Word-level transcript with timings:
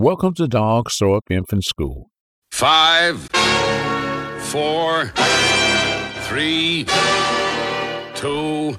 Welcome 0.00 0.32
to 0.36 0.46
Dogsthorpe 0.46 1.30
Infant 1.30 1.62
School. 1.62 2.08
Five, 2.52 3.28
four, 4.44 5.12
three, 6.24 6.86
two, 8.14 8.78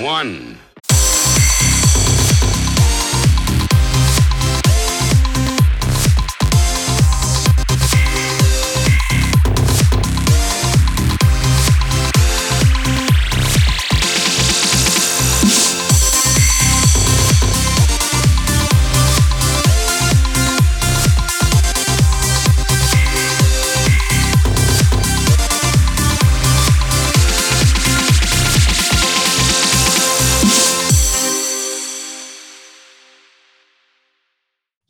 one. 0.00 0.58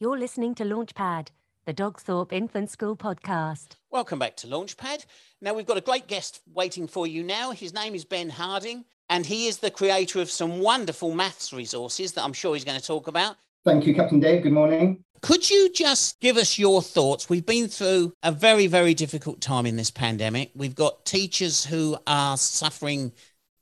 You're 0.03 0.19
listening 0.19 0.55
to 0.55 0.65
Launchpad, 0.65 1.29
the 1.67 1.75
Dogsthorpe 1.75 2.33
Infant 2.33 2.71
School 2.71 2.97
podcast. 2.97 3.73
Welcome 3.91 4.19
back 4.19 4.35
to 4.37 4.47
Launchpad. 4.47 5.05
Now, 5.43 5.53
we've 5.53 5.67
got 5.67 5.77
a 5.77 5.83
great 5.83 6.07
guest 6.07 6.41
waiting 6.55 6.89
for 6.89 7.07
you 7.07 7.23
now. 7.23 7.51
His 7.51 7.75
name 7.75 7.95
is 7.95 8.07
Ben 8.07 8.31
Harding, 8.31 8.87
and 9.11 9.27
he 9.27 9.47
is 9.47 9.59
the 9.59 9.71
creator 9.71 10.23
of 10.23 10.31
some 10.31 10.61
wonderful 10.61 11.15
maths 11.15 11.53
resources 11.53 12.13
that 12.13 12.25
I'm 12.25 12.33
sure 12.33 12.55
he's 12.55 12.65
going 12.65 12.81
to 12.81 12.87
talk 12.87 13.09
about. 13.09 13.37
Thank 13.63 13.87
you, 13.87 13.95
Captain 13.95 14.21
Dave. 14.21 14.43
Good 14.43 14.55
morning. 14.55 15.05
Could 15.21 15.51
you 15.51 15.71
just 15.71 16.19
give 16.21 16.39
us 16.39 16.59
your 16.59 16.81
thoughts? 16.81 17.29
We've 17.29 17.45
been 17.45 17.69
through 17.69 18.15
a 18.23 18.33
very, 18.33 18.69
very 18.69 18.95
difficult 18.95 19.43
time 19.43 19.67
in 19.67 19.77
this 19.77 19.91
pandemic. 19.91 20.51
We've 20.55 20.75
got 20.75 21.05
teachers 21.05 21.67
who 21.67 21.99
are 22.07 22.39
suffering 22.39 23.13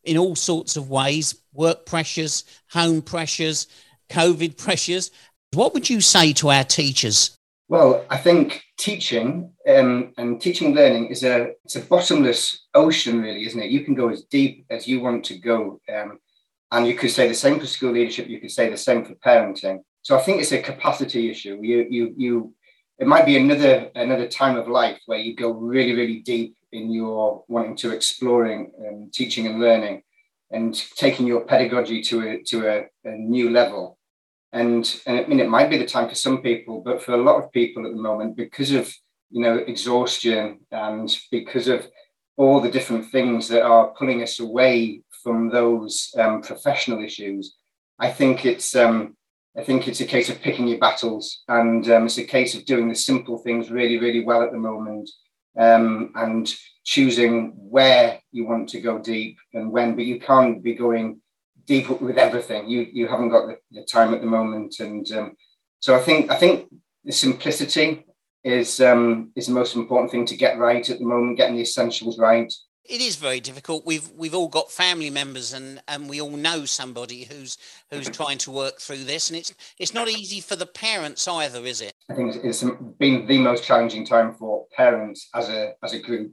in 0.05 0.17
all 0.17 0.36
sorts 0.36 0.77
of 0.77 0.89
ways 0.89 1.34
work 1.52 1.84
pressures, 1.84 2.45
home 2.69 3.02
pressures, 3.02 3.67
COVID 4.08 4.56
pressures. 4.56 5.11
What 5.54 5.72
would 5.72 5.88
you 5.88 6.00
say 6.00 6.32
to 6.34 6.50
our 6.50 6.64
teachers? 6.64 7.36
Well, 7.68 8.04
I 8.10 8.16
think 8.16 8.62
teaching 8.78 9.52
um, 9.68 10.12
and 10.16 10.40
teaching 10.40 10.74
learning 10.74 11.08
is 11.08 11.24
a 11.24 11.52
it's 11.64 11.77
a 11.77 11.80
bottomless 11.80 12.66
ocean, 12.74 13.20
really, 13.20 13.46
isn't 13.46 13.60
it? 13.60 13.70
You 13.70 13.84
can 13.84 13.94
go 13.94 14.08
as 14.08 14.22
deep 14.24 14.66
as 14.70 14.86
you 14.86 15.00
want 15.00 15.24
to 15.27 15.38
go, 15.38 15.80
um, 15.94 16.18
and 16.70 16.86
you 16.86 16.94
could 16.94 17.10
say 17.10 17.28
the 17.28 17.34
same 17.34 17.60
for 17.60 17.66
school 17.66 17.92
leadership. 17.92 18.28
You 18.28 18.40
could 18.40 18.50
say 18.50 18.70
the 18.70 18.77
same 18.77 19.05
for 19.05 19.14
parenting. 19.16 19.80
So 20.02 20.16
I 20.16 20.22
think 20.22 20.40
it's 20.40 20.52
a 20.52 20.62
capacity 20.62 21.30
issue. 21.30 21.58
You 21.62 21.86
you 21.90 22.14
you. 22.16 22.55
It 22.98 23.06
might 23.06 23.27
be 23.27 23.36
another 23.36 23.90
another 23.94 24.28
time 24.28 24.56
of 24.56 24.68
life 24.68 25.00
where 25.06 25.18
you 25.18 25.36
go 25.36 25.50
really 25.50 25.94
really 25.94 26.20
deep 26.20 26.56
in 26.72 26.90
your 26.90 27.44
wanting 27.48 27.77
to 27.77 27.92
exploring 27.92 28.72
um, 28.86 29.10
teaching 29.12 29.46
and 29.46 29.60
learning, 29.60 30.02
and 30.50 30.74
taking 30.96 31.27
your 31.27 31.42
pedagogy 31.42 32.02
to 32.02 32.28
a 32.28 32.42
to 32.44 32.66
a, 32.66 32.86
a 33.05 33.10
new 33.10 33.50
level. 33.50 33.97
And, 34.52 35.00
and 35.06 35.20
I 35.20 35.27
mean, 35.27 35.41
it 35.41 35.48
might 35.48 35.70
be 35.70 35.78
the 35.78 35.86
time 35.86 36.08
for 36.08 36.14
some 36.14 36.42
people, 36.42 36.80
but 36.80 37.02
for 37.02 37.12
a 37.12 37.22
lot 37.22 37.42
of 37.42 37.52
people 37.52 37.84
at 37.86 37.92
the 37.92 38.00
moment, 38.00 38.36
because 38.36 38.72
of 38.72 38.92
you 39.30 39.42
know 39.42 39.56
exhaustion 39.56 40.60
and 40.70 41.14
because 41.30 41.68
of 41.68 41.86
all 42.38 42.60
the 42.60 42.70
different 42.70 43.10
things 43.10 43.48
that 43.48 43.62
are 43.62 43.92
pulling 43.98 44.22
us 44.22 44.40
away 44.40 45.02
from 45.22 45.50
those 45.50 46.14
um, 46.16 46.40
professional 46.40 47.05
issues, 47.05 47.56
I 47.98 48.10
think 48.10 48.46
it's 48.46 48.74
um, 48.74 49.16
I 49.56 49.64
think 49.64 49.88
it's 49.88 50.00
a 50.00 50.06
case 50.06 50.30
of 50.30 50.40
picking 50.40 50.68
your 50.68 50.78
battles, 50.78 51.42
and 51.48 51.88
um, 51.90 52.06
it's 52.06 52.18
a 52.18 52.24
case 52.24 52.55
of 52.55 52.64
doing 52.64 52.88
the 52.88 52.94
simple 52.94 53.38
things 53.38 53.70
really, 53.70 53.98
really 53.98 54.24
well 54.24 54.42
at 54.42 54.52
the 54.52 54.58
moment, 54.58 55.10
um, 55.58 56.12
and 56.14 56.52
choosing 56.84 57.52
where 57.56 58.20
you 58.30 58.46
want 58.46 58.68
to 58.70 58.80
go 58.80 58.98
deep 58.98 59.36
and 59.52 59.70
when. 59.70 59.94
But 59.94 60.05
you 60.05 60.20
can't 60.20 60.62
be 60.62 60.74
going 60.74 61.20
deep 61.68 61.89
with 62.01 62.18
everything. 62.18 62.68
You 62.68 62.89
you 62.92 63.06
haven't 63.06 63.29
got 63.29 63.46
the, 63.46 63.58
the 63.70 63.84
time 63.84 64.14
at 64.14 64.20
the 64.20 64.27
moment, 64.27 64.80
and 64.80 65.08
um, 65.12 65.36
so 65.79 65.95
I 65.95 66.01
think 66.01 66.30
I 66.33 66.36
think 66.36 66.68
the 67.05 67.12
simplicity 67.12 68.05
is 68.42 68.80
um, 68.80 69.30
is 69.36 69.46
the 69.46 69.52
most 69.52 69.77
important 69.77 70.11
thing 70.11 70.27
to 70.27 70.36
get 70.36 70.58
right 70.58 70.89
at 70.89 70.98
the 70.98 71.05
moment. 71.05 71.36
Getting 71.36 71.56
the 71.56 71.62
essentials 71.62 72.18
right. 72.18 72.52
It 72.84 73.02
is 73.02 73.17
very 73.17 73.39
difficult. 73.39 73.84
We've 73.84 74.11
we've 74.12 74.34
all 74.34 74.48
got 74.48 74.73
family 74.73 75.11
members, 75.11 75.52
and 75.52 75.80
and 75.86 76.08
we 76.08 76.20
all 76.23 76.36
know 76.36 76.64
somebody 76.64 77.24
who's 77.24 77.58
who's 77.90 78.08
trying 78.08 78.39
to 78.39 78.50
work 78.50 78.80
through 78.80 79.05
this, 79.05 79.29
and 79.29 79.39
it's 79.39 79.55
it's 79.79 79.92
not 79.92 80.08
easy 80.08 80.40
for 80.40 80.56
the 80.56 80.67
parents 80.67 81.29
either, 81.29 81.64
is 81.67 81.83
it? 81.83 81.92
I 82.11 82.14
think 82.14 82.36
it's 82.42 82.64
been 82.98 83.27
the 83.27 83.39
most 83.39 83.62
challenging 83.64 84.06
time 84.06 84.33
for 84.33 84.64
parents 84.74 85.29
as 85.35 85.50
a 85.50 85.74
as 85.83 85.92
a 85.92 86.00
group, 86.00 86.33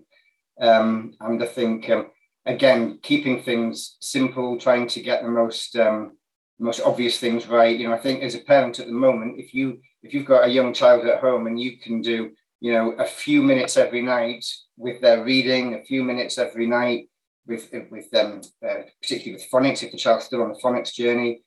um, 0.62 1.14
and 1.20 1.44
I 1.44 1.46
think. 1.46 1.90
Um, 1.90 2.08
again, 2.46 3.00
keeping 3.02 3.42
things 3.42 3.98
simple, 4.00 4.58
trying 4.58 4.88
to 4.88 5.02
get 5.02 5.24
the 5.24 5.30
most 5.30 5.76
um, 5.76 6.18
most 6.60 6.82
obvious 6.82 7.18
things 7.18 7.48
right. 7.48 7.78
You 7.78 7.88
know, 7.88 7.94
I 7.94 8.00
think 8.00 8.24
as 8.24 8.36
a 8.36 8.40
parent 8.40 8.80
at 8.80 8.88
the 8.88 8.94
moment, 8.94 9.40
if 9.40 9.54
you 9.54 9.80
if 10.04 10.14
you've 10.14 10.26
got 10.26 10.46
a 10.46 10.52
young 10.52 10.74
child 10.74 11.06
at 11.06 11.20
home 11.20 11.48
and 11.48 11.60
you 11.60 11.78
can 11.78 12.02
do 12.02 12.32
you 12.62 12.74
know 12.74 12.92
a 12.92 13.06
few 13.06 13.42
minutes 13.42 13.78
every 13.78 14.02
night 14.02 14.46
with 14.78 15.02
their 15.02 15.24
reading, 15.24 15.76
a 15.76 15.84
few 15.84 16.04
minutes 16.04 16.38
every 16.38 16.68
night 16.68 17.10
with 17.48 17.70
with 17.90 18.10
them, 18.12 18.42
uh, 18.68 18.84
particularly 19.02 19.34
with 19.34 19.52
phonics, 19.52 19.84
if 19.84 19.92
the 19.92 19.98
child's 19.98 20.26
still 20.26 20.42
on 20.42 20.50
the 20.50 20.60
phonics 20.64 20.94
journey. 20.94 21.42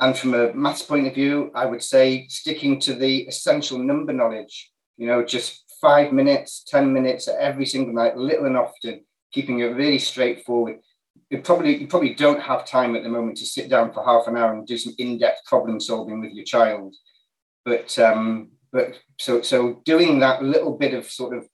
And 0.00 0.16
from 0.16 0.34
a 0.34 0.52
maths 0.54 0.82
point 0.82 1.08
of 1.08 1.14
view, 1.14 1.50
I 1.56 1.66
would 1.66 1.82
say 1.82 2.28
sticking 2.28 2.78
to 2.80 2.94
the 2.94 3.22
essential 3.22 3.78
number 3.78 4.12
knowledge. 4.12 4.70
You 4.96 5.08
know, 5.08 5.24
just 5.24 5.64
five 5.80 6.12
minutes, 6.12 6.62
ten 6.64 6.92
minutes 6.92 7.28
every 7.28 7.66
single 7.66 7.94
night, 7.94 8.16
little 8.16 8.46
and 8.46 8.56
often 8.56 9.04
keeping 9.32 9.60
it 9.60 9.66
really 9.66 9.98
straightforward. 9.98 10.78
You 11.30 11.42
probably 11.42 11.76
you 11.76 11.86
probably 11.88 12.14
don't 12.14 12.40
have 12.40 12.66
time 12.66 12.96
at 12.96 13.02
the 13.02 13.08
moment 13.08 13.38
to 13.38 13.46
sit 13.46 13.68
down 13.68 13.92
for 13.92 14.04
half 14.04 14.26
an 14.26 14.36
hour 14.36 14.52
and 14.52 14.66
do 14.66 14.78
some 14.78 14.94
in-depth 14.98 15.44
problem 15.46 15.80
solving 15.80 16.20
with 16.20 16.32
your 16.32 16.44
child. 16.44 16.94
But 17.64 17.98
um, 17.98 18.50
but 18.72 18.98
so 19.18 19.42
so 19.42 19.82
doing 19.84 20.20
that 20.20 20.42
little 20.42 20.76
bit 20.76 20.94
of 20.94 21.10
sort 21.10 21.36
of 21.36 21.46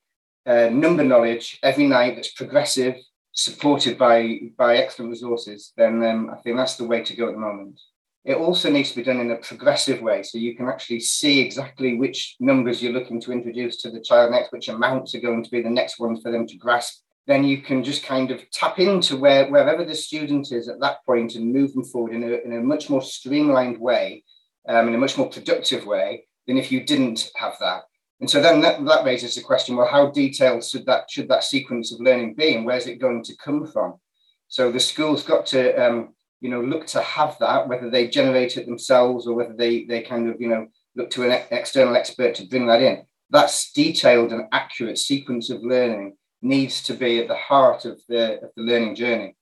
uh, 0.47 0.69
number 0.71 1.05
knowledge 1.05 1.59
every 1.63 1.87
night 1.87 2.15
that's 2.15 2.33
progressive, 2.33 2.97
supported 3.33 3.99
by 3.99 4.41
by 4.57 4.77
excellent 4.77 5.11
resources, 5.11 5.73
then 5.77 6.03
um, 6.05 6.31
I 6.31 6.37
think 6.43 6.57
that's 6.57 6.77
the 6.77 6.87
way 6.87 7.03
to 7.03 7.17
go 7.17 7.29
at 7.29 7.35
the 7.35 7.41
moment. 7.41 7.81
It 8.25 8.37
also 8.37 8.71
needs 8.71 8.91
to 8.91 8.97
be 8.97 9.03
done 9.03 9.21
in 9.21 9.31
a 9.31 9.37
progressive 9.37 10.01
way, 10.01 10.23
so 10.23 10.39
you 10.39 10.57
can 10.57 10.67
actually 10.67 11.01
see 11.01 11.41
exactly 11.41 11.99
which 11.99 12.37
numbers 12.41 12.83
you're 12.83 12.93
looking 12.93 13.21
to 13.21 13.33
introduce 13.33 13.77
to 13.83 13.91
the 13.91 14.01
child 14.01 14.31
next, 14.31 14.51
which 14.51 14.69
amounts 14.69 15.15
are 15.15 15.21
going 15.21 15.45
to 15.45 15.51
be 15.51 15.61
the 15.61 15.69
next 15.69 15.99
ones 15.99 16.23
for 16.23 16.31
them 16.33 16.47
to 16.47 16.57
grasp 16.57 17.04
then 17.27 17.45
you 17.45 17.59
can 17.59 17.83
just 17.83 18.05
kind 18.05 18.31
of 18.31 18.49
tap 18.51 18.79
into 18.79 19.17
where 19.17 19.49
wherever 19.51 19.85
the 19.85 19.95
student 19.95 20.53
is 20.53 20.69
at 20.69 20.81
that 20.81 21.05
point 21.07 21.35
and 21.35 21.53
move 21.53 21.73
them 21.73 21.85
forward 21.85 22.13
in 22.13 22.23
a, 22.23 22.37
in 22.45 22.53
a 22.53 22.61
much 22.61 22.91
more 22.91 23.03
streamlined 23.03 23.79
way, 23.79 24.23
um, 24.69 24.89
in 24.89 24.95
a 24.95 24.99
much 24.99 25.17
more 25.17 25.29
productive 25.29 25.87
way 25.87 26.27
than 26.47 26.59
if 26.59 26.71
you 26.71 26.85
didn't 26.85 27.31
have 27.37 27.57
that. 27.61 27.83
And 28.21 28.31
so 28.31 28.41
then 28.41 28.61
that, 28.61 28.85
that 28.85 29.05
raises 29.05 29.35
the 29.35 29.43
question: 29.43 29.77
Well, 29.77 29.89
how 29.89 30.11
detailed 30.11 30.65
should 30.65 30.87
that 30.87 31.11
should 31.11 31.29
that 31.29 31.45
sequence 31.45 31.93
of 31.93 32.01
learning 32.01 32.35
be, 32.35 32.55
and 32.55 32.67
where's 32.67 32.87
it 32.87 33.01
going 33.01 33.23
to 33.25 33.37
come 33.37 33.67
from? 33.67 33.95
So 34.49 34.71
the 34.71 34.81
school's 34.81 35.23
got 35.23 35.47
to 35.47 35.75
um, 35.75 36.15
you 36.41 36.51
know 36.51 36.61
look 36.61 36.87
to 36.89 37.01
have 37.01 37.39
that, 37.41 37.69
whether 37.69 37.91
they 37.91 38.09
generate 38.09 38.57
it 38.57 38.67
themselves 38.67 39.27
or 39.27 39.35
whether 39.35 39.55
they 39.55 39.85
they 39.85 40.03
kind 40.03 40.29
of 40.29 40.41
you 40.41 40.49
know 40.49 40.67
look 40.95 41.11
to 41.11 41.29
an 41.29 41.43
external 41.51 41.97
expert 41.97 42.35
to 42.37 42.47
bring 42.47 42.67
that 42.67 42.83
in. 42.83 43.05
That's 43.31 43.73
detailed 43.73 44.33
and 44.33 44.45
accurate 44.53 44.99
sequence 44.99 45.51
of 45.51 45.63
learning 45.63 46.17
needs 46.45 46.83
to 46.85 46.95
be 46.95 47.21
at 47.21 47.29
the 47.29 47.35
heart 47.35 47.85
of 47.85 48.01
the, 48.09 48.35
of 48.43 48.51
the 48.57 48.63
learning 48.63 48.95
journey. 48.95 49.35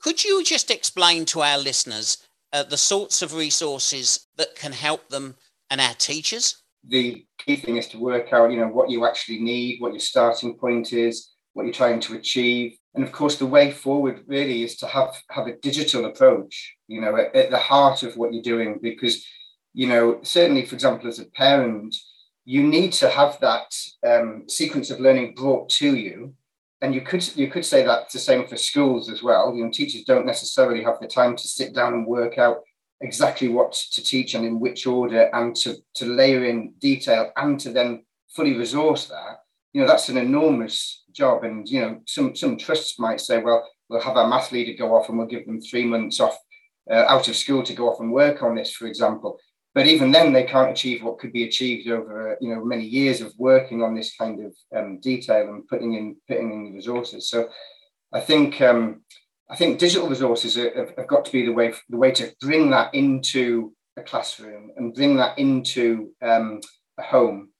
Could 0.00 0.22
you 0.22 0.44
just 0.44 0.70
explain 0.70 1.24
to 1.26 1.40
our 1.40 1.58
listeners 1.58 2.18
uh, 2.52 2.62
the 2.62 2.76
sorts 2.76 3.22
of 3.22 3.34
resources 3.34 4.28
that 4.36 4.54
can 4.54 4.72
help 4.72 5.08
them 5.08 5.36
and 5.70 5.80
our 5.80 5.94
teachers? 5.94 6.62
The 6.86 7.24
key 7.38 7.56
thing 7.56 7.78
is 7.78 7.88
to 7.88 7.98
work 7.98 8.32
out, 8.32 8.50
you 8.50 8.58
know, 8.58 8.68
what 8.68 8.90
you 8.90 9.06
actually 9.06 9.40
need, 9.40 9.80
what 9.80 9.92
your 9.92 10.00
starting 10.00 10.58
point 10.58 10.92
is, 10.92 11.30
what 11.54 11.64
you're 11.64 11.72
trying 11.72 12.00
to 12.00 12.14
achieve. 12.14 12.76
And 12.94 13.02
of 13.02 13.10
course, 13.10 13.38
the 13.38 13.46
way 13.46 13.72
forward 13.72 14.24
really 14.26 14.62
is 14.62 14.76
to 14.76 14.86
have, 14.86 15.16
have 15.30 15.46
a 15.46 15.56
digital 15.56 16.04
approach, 16.04 16.76
you 16.86 17.00
know, 17.00 17.16
at, 17.16 17.34
at 17.34 17.50
the 17.50 17.58
heart 17.58 18.02
of 18.02 18.16
what 18.18 18.34
you're 18.34 18.42
doing. 18.42 18.78
Because, 18.82 19.26
you 19.72 19.86
know, 19.86 20.20
certainly, 20.22 20.66
for 20.66 20.74
example, 20.74 21.08
as 21.08 21.18
a 21.18 21.24
parent, 21.24 21.96
you 22.44 22.62
need 22.62 22.92
to 22.92 23.08
have 23.08 23.38
that 23.40 23.74
um, 24.06 24.44
sequence 24.48 24.90
of 24.90 25.00
learning 25.00 25.34
brought 25.34 25.68
to 25.70 25.96
you. 25.96 26.34
And 26.82 26.94
you 26.94 27.00
could 27.00 27.34
you 27.36 27.48
could 27.48 27.64
say 27.64 27.82
that 27.84 28.10
the 28.10 28.18
same 28.18 28.46
for 28.46 28.56
schools 28.56 29.08
as 29.08 29.22
well. 29.22 29.54
You 29.54 29.64
know, 29.64 29.70
teachers 29.70 30.04
don't 30.04 30.26
necessarily 30.26 30.82
have 30.84 31.00
the 31.00 31.06
time 31.06 31.34
to 31.36 31.48
sit 31.48 31.74
down 31.74 31.94
and 31.94 32.06
work 32.06 32.36
out 32.36 32.58
exactly 33.00 33.48
what 33.48 33.72
to 33.92 34.02
teach 34.02 34.34
and 34.34 34.44
in 34.44 34.60
which 34.60 34.86
order, 34.86 35.30
and 35.32 35.56
to 35.56 35.76
to 35.94 36.04
layer 36.04 36.44
in 36.44 36.74
detail 36.78 37.32
and 37.36 37.58
to 37.60 37.70
then 37.70 38.04
fully 38.28 38.56
resource 38.56 39.06
that. 39.06 39.38
You 39.72 39.80
know, 39.80 39.86
that's 39.86 40.10
an 40.10 40.18
enormous 40.18 41.04
job. 41.12 41.44
And 41.44 41.66
you 41.66 41.80
know, 41.80 42.00
some 42.06 42.36
some 42.36 42.58
trusts 42.58 42.98
might 42.98 43.20
say, 43.22 43.40
well, 43.40 43.66
we'll 43.88 44.02
have 44.02 44.18
our 44.18 44.28
math 44.28 44.52
leader 44.52 44.74
go 44.76 44.94
off 44.94 45.08
and 45.08 45.16
we'll 45.16 45.26
give 45.26 45.46
them 45.46 45.62
three 45.62 45.86
months 45.86 46.20
off 46.20 46.36
uh, 46.90 47.04
out 47.08 47.28
of 47.28 47.36
school 47.36 47.62
to 47.62 47.72
go 47.72 47.88
off 47.88 48.00
and 48.00 48.12
work 48.12 48.42
on 48.42 48.56
this, 48.56 48.70
for 48.72 48.86
example 48.86 49.40
but 49.74 49.86
even 49.86 50.12
then 50.12 50.32
they 50.32 50.44
can't 50.44 50.70
achieve 50.70 51.02
what 51.02 51.18
could 51.18 51.32
be 51.32 51.44
achieved 51.44 51.88
over 51.88 52.38
you 52.40 52.54
know 52.54 52.64
many 52.64 52.84
years 52.84 53.20
of 53.20 53.34
working 53.38 53.82
on 53.82 53.94
this 53.94 54.16
kind 54.16 54.44
of 54.44 54.54
um, 54.76 55.00
detail 55.00 55.48
and 55.48 55.66
putting 55.66 55.94
in 55.94 56.16
putting 56.28 56.52
in 56.52 56.64
the 56.64 56.72
resources. 56.72 57.28
So 57.28 57.48
i 58.12 58.20
think 58.20 58.60
um, 58.60 59.02
i 59.50 59.56
think 59.56 59.78
digital 59.78 60.08
resources 60.08 60.54
have, 60.54 61.08
got 61.08 61.24
to 61.24 61.32
be 61.32 61.44
the 61.44 61.52
way 61.52 61.74
the 61.90 61.96
way 61.96 62.12
to 62.12 62.32
bring 62.40 62.70
that 62.70 62.94
into 62.94 63.74
a 63.96 64.02
classroom 64.02 64.70
and 64.76 64.94
bring 64.94 65.16
that 65.16 65.38
into 65.38 66.10
um, 66.22 66.60
a 66.98 67.02
home 67.02 67.50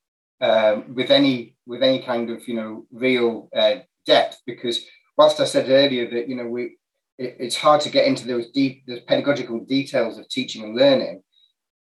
uh, 0.41 0.81
with 0.89 1.11
any 1.11 1.57
with 1.67 1.83
any 1.83 2.01
kind 2.03 2.31
of 2.31 2.47
you 2.49 2.55
know 2.55 2.87
real 2.93 3.49
uh, 3.57 3.77
depth. 4.07 4.41
Because 4.47 4.85
whilst 5.17 5.41
i 5.41 5.45
said 5.45 5.69
earlier 5.69 6.09
that 6.11 6.29
you 6.29 6.37
know 6.37 6.47
we 6.47 6.77
it, 7.19 7.37
it's 7.39 7.57
hard 7.57 7.81
to 7.81 7.91
get 7.91 8.07
into 8.07 8.27
those 8.27 8.51
deep 8.51 8.85
the 8.87 9.01
pedagogical 9.09 9.61
details 9.61 10.19
of 10.19 10.29
teaching 10.29 10.65
and 10.65 10.77
learning 10.77 11.23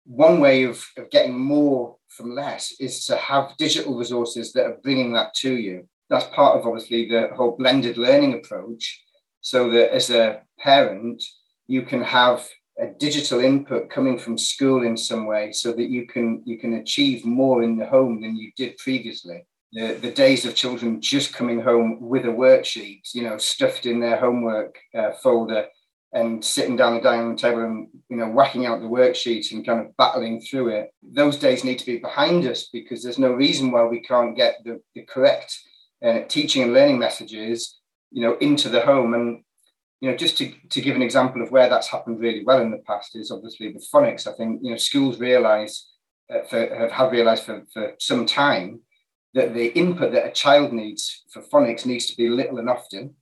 one 0.06 0.40
way 0.40 0.64
of, 0.64 0.86
of 0.98 1.10
getting 1.10 1.38
more 1.38 1.98
from 2.10 2.36
less 2.36 2.74
is 2.80 3.06
to 3.06 3.16
have 3.16 3.58
digital 3.58 3.98
resources 3.98 4.54
that 4.54 4.66
are 4.66 4.78
bringing 4.84 5.14
that 5.14 5.34
to 5.36 5.54
you. 5.54 5.88
That's 6.10 6.26
part 6.36 6.60
of 6.60 6.66
obviously 6.66 7.08
the 7.08 7.30
whole 7.36 7.56
blended 7.58 7.98
learning 7.98 8.34
approach. 8.34 9.02
So 9.42 9.70
that 9.72 9.94
as 9.94 10.10
a 10.10 10.42
parent, 10.60 11.24
you 11.68 11.82
can 11.84 12.02
have 12.04 12.48
a 12.80 12.88
digital 12.88 13.40
input 13.40 13.90
coming 13.90 14.18
from 14.18 14.38
school 14.38 14.84
in 14.84 14.98
some 14.98 15.26
way 15.26 15.52
so 15.52 15.72
that 15.74 15.90
you 15.90 16.08
can 16.08 16.42
you 16.46 16.58
can 16.58 16.74
achieve 16.76 17.26
more 17.26 17.62
in 17.64 17.78
the 17.78 17.86
home 17.86 18.22
than 18.22 18.36
you 18.36 18.52
did 18.58 18.78
previously. 18.78 19.46
The, 19.74 19.94
the 19.94 20.12
days 20.12 20.46
of 20.46 20.56
children 20.56 21.02
just 21.02 21.34
coming 21.34 21.60
home 21.60 22.00
with 22.00 22.26
a 22.26 22.30
worksheet, 22.30 23.02
you 23.14 23.24
know, 23.24 23.38
stuffed 23.38 23.88
in 23.88 24.00
their 24.00 24.18
homework 24.18 24.78
uh, 24.96 25.12
folder 25.14 25.66
and 26.14 26.46
sitting 26.46 26.76
down 26.76 26.94
the 26.94 27.02
dining 27.02 27.28
room 27.28 27.36
table 27.36 27.64
and 27.64 27.88
you 28.10 28.18
know 28.18 28.30
whacking 28.30 28.66
out 28.66 28.80
the 28.80 28.86
worksheets 28.86 29.52
and 29.52 29.66
kind 29.66 29.80
of 29.80 29.98
battling 29.98 30.40
through 30.40 30.68
it 30.70 30.92
those 31.02 31.38
days 31.38 31.64
need 31.64 31.80
to 31.80 31.86
be 31.86 31.98
behind 31.98 32.46
us 32.46 32.70
because 32.72 33.02
there's 33.02 33.18
no 33.18 33.32
reason 33.34 33.72
why 33.72 33.84
we 33.84 34.00
can't 34.00 34.38
get 34.38 34.58
the, 34.64 34.80
the 34.94 35.02
correct 35.04 35.58
uh, 36.06 36.20
teaching 36.28 36.62
and 36.64 36.74
learning 36.74 37.00
messages 37.00 37.80
you 38.14 38.22
know 38.22 38.38
into 38.38 38.70
the 38.70 38.82
home. 38.82 39.14
And 39.14 39.44
you 40.00 40.10
know 40.10 40.16
just 40.16 40.38
to, 40.38 40.54
to 40.70 40.82
give 40.82 40.96
an 40.96 41.02
example 41.02 41.42
of 41.42 41.52
where 41.52 41.70
that's 41.70 41.88
happened 41.88 42.20
really 42.20 42.44
well 42.46 42.62
in 42.62 42.72
the 42.72 42.84
past 42.86 43.16
is 43.16 43.32
obviously 43.32 43.74
with 43.74 43.90
phonics. 43.92 44.28
I 44.28 44.34
think 44.34 44.62
you 44.64 44.72
know 44.72 44.78
schools 44.78 45.20
realize 45.20 45.88
uh, 46.34 46.44
for, 46.50 46.60
have, 46.76 46.92
have 46.92 47.12
realized 47.12 47.44
for, 47.44 47.64
for 47.74 47.94
some 48.00 48.26
time 48.26 48.82
that 49.34 49.54
the 49.54 49.68
input 49.78 50.12
that 50.14 50.28
a 50.28 50.32
child 50.32 50.72
needs 50.72 51.24
for 51.32 51.42
phonics 51.42 51.86
needs 51.86 52.06
to 52.06 52.16
be 52.16 52.30
little 52.30 52.60
and 52.60 52.70
often 52.70 53.16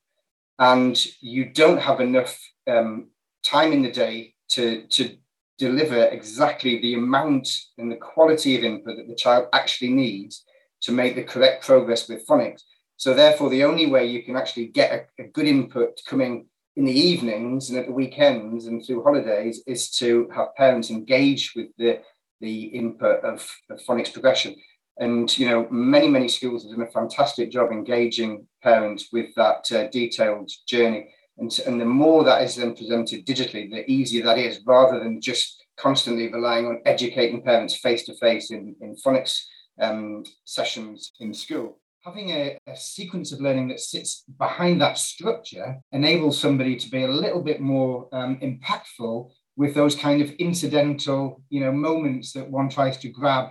and 0.61 1.05
you 1.21 1.45
don't 1.45 1.81
have 1.81 1.99
enough 1.99 2.39
um, 2.67 3.09
time 3.43 3.73
in 3.73 3.81
the 3.81 3.91
day 3.91 4.35
to, 4.49 4.85
to 4.91 5.17
deliver 5.57 6.05
exactly 6.05 6.79
the 6.79 6.93
amount 6.93 7.49
and 7.79 7.91
the 7.91 7.95
quality 7.95 8.55
of 8.55 8.63
input 8.63 8.95
that 8.95 9.07
the 9.07 9.15
child 9.15 9.47
actually 9.53 9.89
needs 9.89 10.45
to 10.81 10.91
make 10.91 11.15
the 11.15 11.23
correct 11.23 11.65
progress 11.65 12.07
with 12.07 12.25
phonics. 12.27 12.61
So 12.97 13.15
therefore, 13.15 13.49
the 13.49 13.63
only 13.63 13.87
way 13.87 14.05
you 14.05 14.21
can 14.21 14.35
actually 14.35 14.67
get 14.67 15.09
a, 15.17 15.23
a 15.23 15.27
good 15.29 15.47
input 15.47 15.99
coming 16.07 16.45
in 16.75 16.85
the 16.85 16.93
evenings 16.93 17.69
and 17.69 17.79
at 17.79 17.87
the 17.87 17.91
weekends 17.91 18.67
and 18.67 18.85
through 18.85 19.03
holidays 19.03 19.63
is 19.65 19.89
to 19.97 20.29
have 20.33 20.55
parents 20.55 20.91
engage 20.91 21.53
with 21.55 21.69
the, 21.79 22.01
the 22.39 22.65
input 22.65 23.23
of, 23.23 23.49
of 23.71 23.81
phonics 23.81 24.13
progression. 24.13 24.55
And 24.97 25.35
you 25.39 25.49
know, 25.49 25.67
many 25.71 26.07
many 26.07 26.27
schools 26.27 26.63
have 26.63 26.71
done 26.71 26.87
a 26.87 26.91
fantastic 26.91 27.49
job 27.51 27.71
engaging 27.71 28.45
parents 28.61 29.09
with 29.11 29.33
that 29.35 29.71
uh, 29.71 29.87
detailed 29.87 30.51
journey. 30.67 31.13
And, 31.37 31.51
and 31.65 31.79
the 31.79 31.85
more 31.85 32.23
that 32.23 32.43
is 32.43 32.55
then 32.55 32.75
presented 32.75 33.25
digitally, 33.25 33.69
the 33.69 33.89
easier 33.89 34.23
that 34.25 34.37
is, 34.37 34.61
rather 34.65 34.99
than 34.99 35.21
just 35.21 35.63
constantly 35.77 36.31
relying 36.31 36.67
on 36.67 36.81
educating 36.85 37.41
parents 37.41 37.77
face 37.77 38.03
to 38.05 38.15
face 38.15 38.51
in 38.51 38.75
phonics 39.03 39.41
um, 39.81 40.23
sessions 40.45 41.11
in 41.19 41.33
school. 41.33 41.79
Having 42.03 42.29
a, 42.31 42.57
a, 42.67 42.75
sequence 42.75 43.31
of 43.31 43.41
learning 43.41 43.67
that 43.67 43.79
sits 43.79 44.23
behind 44.39 44.81
that 44.81 44.97
structure 44.97 45.77
enables 45.91 46.39
somebody 46.39 46.75
to 46.75 46.89
be 46.89 47.03
a 47.03 47.07
little 47.07 47.41
bit 47.41 47.61
more 47.61 48.07
um, 48.11 48.39
impactful 48.39 49.29
with 49.55 49.75
those 49.75 49.95
kind 49.95 50.21
of 50.21 50.31
incidental, 50.33 51.43
you 51.49 51.59
know, 51.59 51.71
moments 51.71 52.33
that 52.33 52.49
one 52.49 52.69
tries 52.69 52.97
to 52.97 53.09
grab 53.09 53.49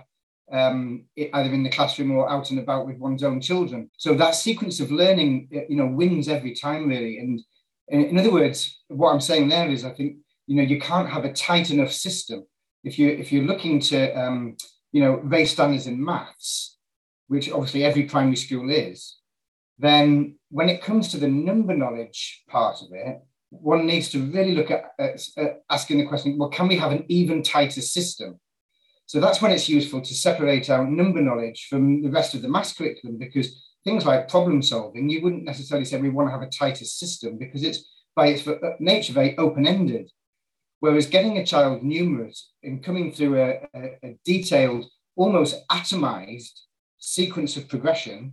um, 0.51 1.05
either 1.17 1.53
in 1.53 1.63
the 1.63 1.69
classroom 1.69 2.11
or 2.11 2.29
out 2.29 2.51
and 2.51 2.59
about 2.59 2.85
with 2.85 2.97
one's 2.97 3.23
own 3.23 3.39
children. 3.39 3.89
So 3.97 4.13
that 4.15 4.35
sequence 4.35 4.79
of 4.79 4.91
learning, 4.91 5.47
you 5.69 5.77
know, 5.77 5.87
wins 5.87 6.27
every 6.27 6.53
time 6.53 6.87
really. 6.87 7.17
And 7.19 7.39
in 7.87 8.17
other 8.17 8.31
words, 8.31 8.79
what 8.87 9.11
I'm 9.11 9.21
saying 9.21 9.49
there 9.49 9.69
is, 9.69 9.85
I 9.85 9.91
think, 9.91 10.17
you 10.47 10.55
know, 10.57 10.63
you 10.63 10.79
can't 10.79 11.09
have 11.09 11.25
a 11.25 11.33
tight 11.33 11.71
enough 11.71 11.91
system. 11.91 12.45
If 12.83 12.97
you 12.97 13.09
if 13.09 13.31
you're 13.31 13.45
looking 13.45 13.79
to, 13.81 14.11
um, 14.19 14.57
you 14.91 15.01
know, 15.01 15.21
raise 15.23 15.51
standards 15.51 15.87
in 15.87 16.03
maths, 16.03 16.77
which 17.27 17.51
obviously 17.51 17.85
every 17.85 18.03
primary 18.03 18.35
school 18.35 18.69
is, 18.69 19.17
then 19.77 20.35
when 20.49 20.67
it 20.67 20.81
comes 20.81 21.09
to 21.09 21.17
the 21.17 21.27
number 21.27 21.75
knowledge 21.75 22.43
part 22.49 22.81
of 22.81 22.87
it, 22.91 23.21
one 23.49 23.85
needs 23.85 24.09
to 24.09 24.19
really 24.31 24.55
look 24.55 24.71
at, 24.71 24.91
at, 24.99 25.21
at 25.37 25.61
asking 25.69 25.99
the 25.99 26.07
question: 26.07 26.37
Well, 26.37 26.49
can 26.49 26.67
we 26.67 26.77
have 26.77 26.91
an 26.91 27.05
even 27.07 27.43
tighter 27.43 27.81
system? 27.81 28.39
So 29.11 29.19
that's 29.19 29.41
when 29.41 29.51
it's 29.51 29.67
useful 29.67 29.99
to 29.99 30.13
separate 30.15 30.69
out 30.69 30.89
number 30.89 31.19
knowledge 31.19 31.67
from 31.69 32.01
the 32.01 32.09
rest 32.09 32.33
of 32.33 32.41
the 32.41 32.47
maths 32.47 32.71
curriculum 32.71 33.17
because 33.17 33.61
things 33.83 34.05
like 34.05 34.29
problem 34.29 34.61
solving, 34.61 35.09
you 35.09 35.21
wouldn't 35.21 35.43
necessarily 35.43 35.83
say 35.83 35.99
we 35.99 36.07
want 36.07 36.29
to 36.29 36.31
have 36.31 36.41
a 36.41 36.49
tighter 36.49 36.85
system 36.85 37.37
because 37.37 37.61
it's 37.61 37.91
by 38.15 38.27
its 38.27 38.47
nature 38.79 39.11
very 39.11 39.37
open 39.37 39.67
ended. 39.67 40.09
Whereas 40.79 41.07
getting 41.07 41.37
a 41.37 41.45
child 41.45 41.83
numerous 41.83 42.53
and 42.63 42.81
coming 42.81 43.11
through 43.11 43.37
a, 43.41 43.67
a, 43.75 43.99
a 44.01 44.19
detailed, 44.23 44.85
almost 45.17 45.67
atomized 45.67 46.61
sequence 46.97 47.57
of 47.57 47.67
progression 47.67 48.31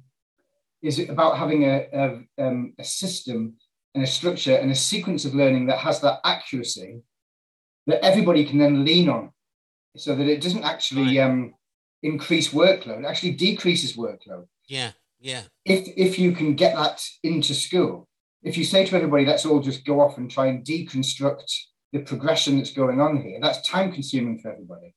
is 0.80 1.00
about 1.08 1.38
having 1.38 1.64
a, 1.64 1.88
a, 1.92 2.46
um, 2.46 2.74
a 2.78 2.84
system 2.84 3.54
and 3.96 4.04
a 4.04 4.06
structure 4.06 4.54
and 4.54 4.70
a 4.70 4.76
sequence 4.76 5.24
of 5.24 5.34
learning 5.34 5.66
that 5.66 5.78
has 5.78 6.00
that 6.02 6.20
accuracy 6.24 7.00
that 7.88 8.04
everybody 8.04 8.44
can 8.44 8.58
then 8.58 8.84
lean 8.84 9.08
on 9.08 9.32
so 10.00 10.14
that 10.14 10.28
it 10.28 10.40
doesn't 10.40 10.64
actually 10.64 11.18
right. 11.18 11.30
um, 11.30 11.54
increase 12.02 12.48
workload, 12.52 13.00
it 13.00 13.06
actually 13.06 13.32
decreases 13.32 13.96
workload. 13.96 14.46
Yeah, 14.66 14.92
yeah. 15.20 15.42
If 15.64 15.88
if 15.96 16.18
you 16.18 16.32
can 16.32 16.54
get 16.54 16.74
that 16.76 17.04
into 17.22 17.54
school, 17.54 18.08
if 18.42 18.56
you 18.56 18.64
say 18.64 18.84
to 18.84 18.96
everybody, 18.96 19.26
let's 19.26 19.46
all 19.46 19.60
just 19.60 19.84
go 19.84 20.00
off 20.00 20.18
and 20.18 20.30
try 20.30 20.46
and 20.46 20.64
deconstruct 20.64 21.52
the 21.92 22.00
progression 22.00 22.56
that's 22.56 22.72
going 22.72 23.00
on 23.00 23.20
here, 23.22 23.38
that's 23.40 23.66
time 23.66 23.92
consuming 23.92 24.38
for 24.38 24.52
everybody. 24.52 24.94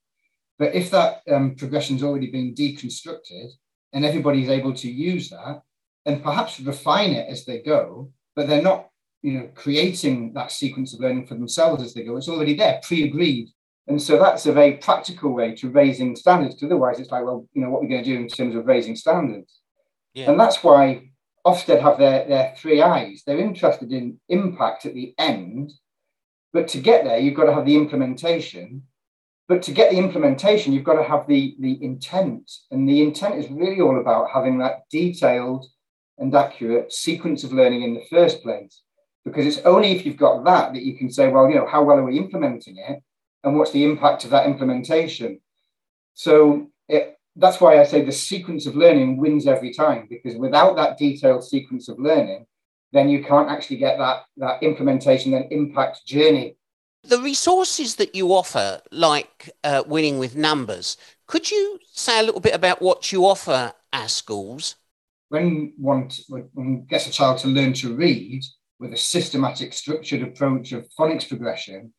But 0.60 0.76
if 0.76 0.92
that 0.92 1.22
um, 1.32 1.56
progression's 1.56 2.04
already 2.04 2.30
been 2.30 2.54
deconstructed 2.54 3.50
and 3.94 4.06
everybody's 4.06 4.50
able 4.50 4.74
to 4.76 4.92
use 4.92 5.30
that 5.30 5.64
and 6.06 6.24
perhaps 6.24 6.60
refine 6.60 7.12
it 7.12 7.28
as 7.30 7.46
they 7.46 7.62
go, 7.62 8.12
but 8.36 8.48
they're 8.48 8.62
not, 8.62 8.90
you 9.22 9.34
know, 9.34 9.50
creating 9.56 10.34
that 10.34 10.52
sequence 10.52 10.94
of 10.94 11.00
learning 11.00 11.26
for 11.26 11.36
themselves 11.36 11.82
as 11.82 11.94
they 11.94 12.04
go. 12.04 12.18
It's 12.18 12.30
already 12.30 12.56
there, 12.56 12.80
pre-agreed 12.84 13.50
and 13.88 14.02
so 14.02 14.18
that's 14.18 14.46
a 14.46 14.54
very 14.54 14.74
practical 14.74 15.34
way 15.34 15.56
to 15.56 15.70
raising 15.70 16.16
standards. 16.16 16.56
Because 16.56 16.68
otherwise, 16.68 17.00
it's 17.00 17.12
like, 17.12 17.24
well, 17.24 17.48
you 17.54 17.62
know, 17.62 17.70
what 17.70 17.80
are 17.80 17.82
we 17.82 17.88
going 17.88 18.04
to 18.04 18.10
do 18.10 18.18
in 18.18 18.28
terms 18.28 18.56
of 18.56 18.66
raising 18.66 18.96
standards? 18.96 19.60
Yeah. 20.14 20.30
And 20.30 20.40
that's 20.40 20.64
why 20.64 21.12
Ofsted 21.46 21.82
have 21.82 21.98
their, 21.98 22.28
their 22.28 22.54
three 22.58 22.82
eyes. 22.82 23.24
They're 23.26 23.40
interested 23.40 23.92
in 23.92 24.20
impact 24.30 24.86
at 24.86 24.94
the 24.94 25.14
end, 25.18 25.74
but 26.54 26.68
to 26.70 26.80
get 26.80 27.04
there, 27.04 27.18
you've 27.18 27.36
got 27.36 27.46
to 27.46 27.54
have 27.54 27.66
the 27.66 27.76
implementation. 27.76 28.84
But 29.48 29.64
to 29.64 29.72
get 29.72 29.92
the 29.92 29.98
implementation, 29.98 30.72
you've 30.72 30.86
got 30.86 30.96
to 30.96 31.04
have 31.04 31.28
the, 31.28 31.56
the 31.60 31.84
intent. 31.84 32.50
And 32.70 32.88
the 32.88 33.02
intent 33.02 33.36
is 33.36 33.50
really 33.50 33.82
all 33.82 34.00
about 34.00 34.30
having 34.32 34.60
that 34.60 34.84
detailed 34.90 35.66
and 36.18 36.34
accurate 36.34 36.94
sequence 36.94 37.44
of 37.44 37.52
learning 37.52 37.82
in 37.82 37.94
the 37.94 38.06
first 38.10 38.44
place. 38.44 38.82
Because 39.26 39.46
it's 39.46 39.66
only 39.66 39.92
if 39.92 40.06
you've 40.06 40.18
got 40.18 40.46
that 40.46 40.74
that 40.74 40.84
you 40.84 40.98
can 40.98 41.12
say, 41.12 41.28
well, 41.28 41.50
you 41.50 41.56
know, 41.56 41.68
how 41.68 41.84
well 41.84 41.98
are 41.98 42.06
we 42.06 42.18
implementing 42.18 42.78
it? 42.78 43.02
And 43.44 43.58
what's 43.58 43.72
the 43.72 43.84
impact 43.84 44.24
of 44.24 44.32
that 44.32 44.46
implementation. 44.46 45.40
So 46.14 46.68
it, 46.88 47.18
that's 47.36 47.62
why 47.62 47.80
I 47.80 47.84
say 47.84 48.04
the 48.04 48.12
sequence 48.12 48.66
of 48.66 48.76
learning 48.76 49.18
wins 49.18 49.48
every 49.48 49.74
time, 49.74 50.08
because 50.10 50.38
without 50.38 50.76
that 50.76 50.98
detailed 50.98 51.44
sequence 51.44 51.88
of 51.90 52.00
learning, 52.00 52.46
then 52.94 53.10
you 53.10 53.24
can't 53.24 53.50
actually 53.50 53.78
get 53.78 53.98
that, 53.98 54.24
that 54.38 54.62
implementation 54.62 55.34
and 55.34 55.52
impact 55.52 56.06
journey. 56.06 56.58
The 57.04 57.20
resources 57.20 57.96
that 57.96 58.14
you 58.14 58.34
offer, 58.34 58.82
like 58.92 59.50
uh, 59.64 59.84
winning 59.88 60.20
with 60.20 60.36
numbers, 60.36 60.98
could 61.26 61.50
you 61.50 61.80
say 61.92 62.20
a 62.20 62.24
little 62.24 62.42
bit 62.42 62.54
about 62.54 62.82
what 62.82 63.12
you 63.12 63.26
offer 63.26 63.74
our 63.94 64.08
schools? 64.10 64.76
When 65.30 65.74
one, 65.78 66.10
when 66.28 66.50
one 66.54 66.86
gets 66.88 67.08
a 67.08 67.12
child 67.12 67.40
to 67.40 67.48
learn 67.48 67.74
to 67.76 67.96
read 67.96 68.44
with 68.80 68.94
a 68.94 68.98
systematic, 68.98 69.72
structured 69.74 70.22
approach 70.22 70.74
of 70.74 70.90
phonics 71.00 71.28
progression, 71.28 71.94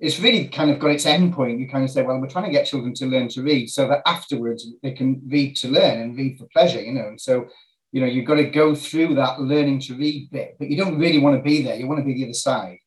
it's 0.00 0.20
really 0.20 0.46
kind 0.46 0.70
of 0.70 0.78
got 0.78 0.92
its 0.92 1.06
end 1.06 1.34
point. 1.34 1.58
You 1.58 1.68
kind 1.68 1.84
of 1.84 1.90
say, 1.90 2.02
well, 2.02 2.20
we're 2.20 2.28
trying 2.28 2.44
to 2.44 2.52
get 2.52 2.66
children 2.66 2.94
to 2.94 3.06
learn 3.06 3.28
to 3.28 3.42
read 3.42 3.68
so 3.68 3.88
that 3.88 4.02
afterwards 4.06 4.66
they 4.82 4.92
can 4.92 5.20
read 5.26 5.56
to 5.56 5.68
learn 5.68 6.00
and 6.00 6.16
read 6.16 6.38
for 6.38 6.46
pleasure, 6.52 6.80
you 6.80 6.92
know. 6.92 7.08
And 7.08 7.20
so, 7.20 7.46
you 7.90 8.00
know, 8.00 8.06
you've 8.06 8.26
got 8.26 8.36
to 8.36 8.44
go 8.44 8.74
through 8.74 9.14
that 9.16 9.40
learning 9.40 9.80
to 9.80 9.94
read 9.94 10.30
bit, 10.30 10.56
but 10.58 10.68
you 10.68 10.76
don't 10.76 10.98
really 10.98 11.18
want 11.18 11.36
to 11.36 11.42
be 11.42 11.62
there. 11.62 11.74
You 11.74 11.88
want 11.88 11.98
to 11.98 12.04
be 12.04 12.14
the 12.14 12.24
other 12.24 12.32
side. 12.32 12.78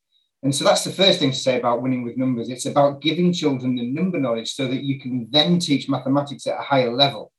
And 0.43 0.55
so 0.55 0.63
that's 0.63 0.83
the 0.83 0.91
first 0.91 1.19
thing 1.19 1.31
to 1.31 1.37
say 1.37 1.59
about 1.59 1.81
winning 1.81 2.03
with 2.03 2.17
numbers. 2.17 2.49
It's 2.49 2.65
about 2.65 3.01
giving 3.01 3.33
children 3.33 3.75
the 3.75 3.91
number 3.91 4.19
knowledge 4.19 4.53
so 4.53 4.67
that 4.67 4.83
you 4.83 4.99
can 4.99 5.27
then 5.29 5.59
teach 5.59 5.89
mathematics 5.89 6.47
at 6.47 6.59
a 6.59 6.63
higher 6.63 6.91
level. 6.91 7.31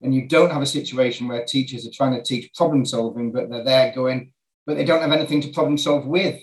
And 0.00 0.14
you 0.14 0.26
don't 0.26 0.50
have 0.50 0.62
a 0.62 0.66
situation 0.66 1.28
where 1.28 1.44
teachers 1.44 1.86
are 1.86 1.92
trying 1.92 2.14
to 2.14 2.22
teach 2.22 2.52
problem 2.54 2.84
solving, 2.84 3.30
but 3.30 3.50
they're 3.50 3.64
there 3.64 3.92
going, 3.94 4.32
but 4.66 4.76
they 4.76 4.84
don't 4.84 5.02
have 5.02 5.12
anything 5.12 5.40
to 5.42 5.48
problem 5.48 5.76
solve 5.76 6.06
with. 6.06 6.40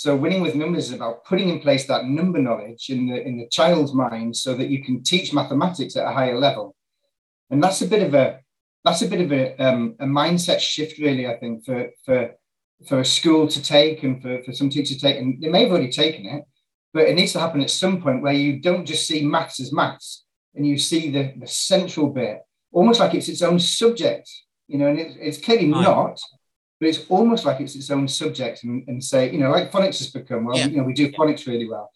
So 0.00 0.16
winning 0.16 0.40
with 0.40 0.54
numbers 0.54 0.86
is 0.86 0.94
about 0.94 1.26
putting 1.26 1.50
in 1.50 1.60
place 1.60 1.86
that 1.86 2.06
number 2.06 2.38
knowledge 2.38 2.88
in 2.88 3.06
the 3.06 3.22
in 3.22 3.36
the 3.36 3.46
child's 3.48 3.92
mind 3.92 4.34
so 4.34 4.54
that 4.54 4.70
you 4.70 4.82
can 4.82 5.02
teach 5.02 5.34
mathematics 5.34 5.94
at 5.94 6.06
a 6.06 6.10
higher 6.10 6.38
level. 6.38 6.74
And 7.50 7.62
that's 7.62 7.82
a 7.82 7.86
bit 7.86 8.02
of 8.02 8.14
a 8.14 8.40
that's 8.82 9.02
a 9.02 9.08
bit 9.08 9.20
of 9.20 9.30
a, 9.30 9.62
um, 9.62 9.96
a 10.00 10.06
mindset 10.06 10.60
shift, 10.60 10.98
really, 10.98 11.26
I 11.26 11.36
think, 11.36 11.66
for 11.66 11.90
for 12.06 12.30
for 12.88 13.00
a 13.00 13.04
school 13.04 13.46
to 13.48 13.62
take 13.62 14.02
and 14.02 14.22
for, 14.22 14.42
for 14.42 14.54
some 14.54 14.70
teachers 14.70 14.96
to 14.96 15.02
take, 15.02 15.18
and 15.18 15.38
they 15.38 15.50
may 15.50 15.64
have 15.64 15.70
already 15.70 15.92
taken 15.92 16.24
it, 16.24 16.44
but 16.94 17.02
it 17.06 17.14
needs 17.14 17.34
to 17.34 17.40
happen 17.40 17.60
at 17.60 17.68
some 17.68 18.00
point 18.00 18.22
where 18.22 18.32
you 18.32 18.58
don't 18.58 18.86
just 18.86 19.06
see 19.06 19.22
maths 19.22 19.60
as 19.60 19.70
maths 19.70 20.24
and 20.54 20.66
you 20.66 20.78
see 20.78 21.10
the, 21.10 21.34
the 21.36 21.46
central 21.46 22.08
bit 22.08 22.40
almost 22.72 23.00
like 23.00 23.12
it's 23.12 23.28
its 23.28 23.42
own 23.42 23.58
subject, 23.58 24.30
you 24.66 24.78
know, 24.78 24.86
and 24.86 24.98
it, 24.98 25.14
it's 25.20 25.44
clearly 25.44 25.70
right. 25.70 25.82
not, 25.82 26.18
but 26.80 26.88
it's 26.88 27.04
almost 27.10 27.44
like 27.44 27.60
it's 27.60 27.76
its 27.76 27.90
own 27.90 28.08
subject 28.08 28.64
and, 28.64 28.88
and 28.88 29.04
say, 29.04 29.30
you 29.30 29.38
know, 29.38 29.50
like 29.50 29.70
phonics 29.70 29.98
has 29.98 30.10
become, 30.10 30.46
well, 30.46 30.56
yeah. 30.56 30.66
you 30.66 30.78
know, 30.78 30.82
we 30.82 30.94
do 30.94 31.12
phonics 31.12 31.46
really 31.46 31.68
well. 31.68 31.92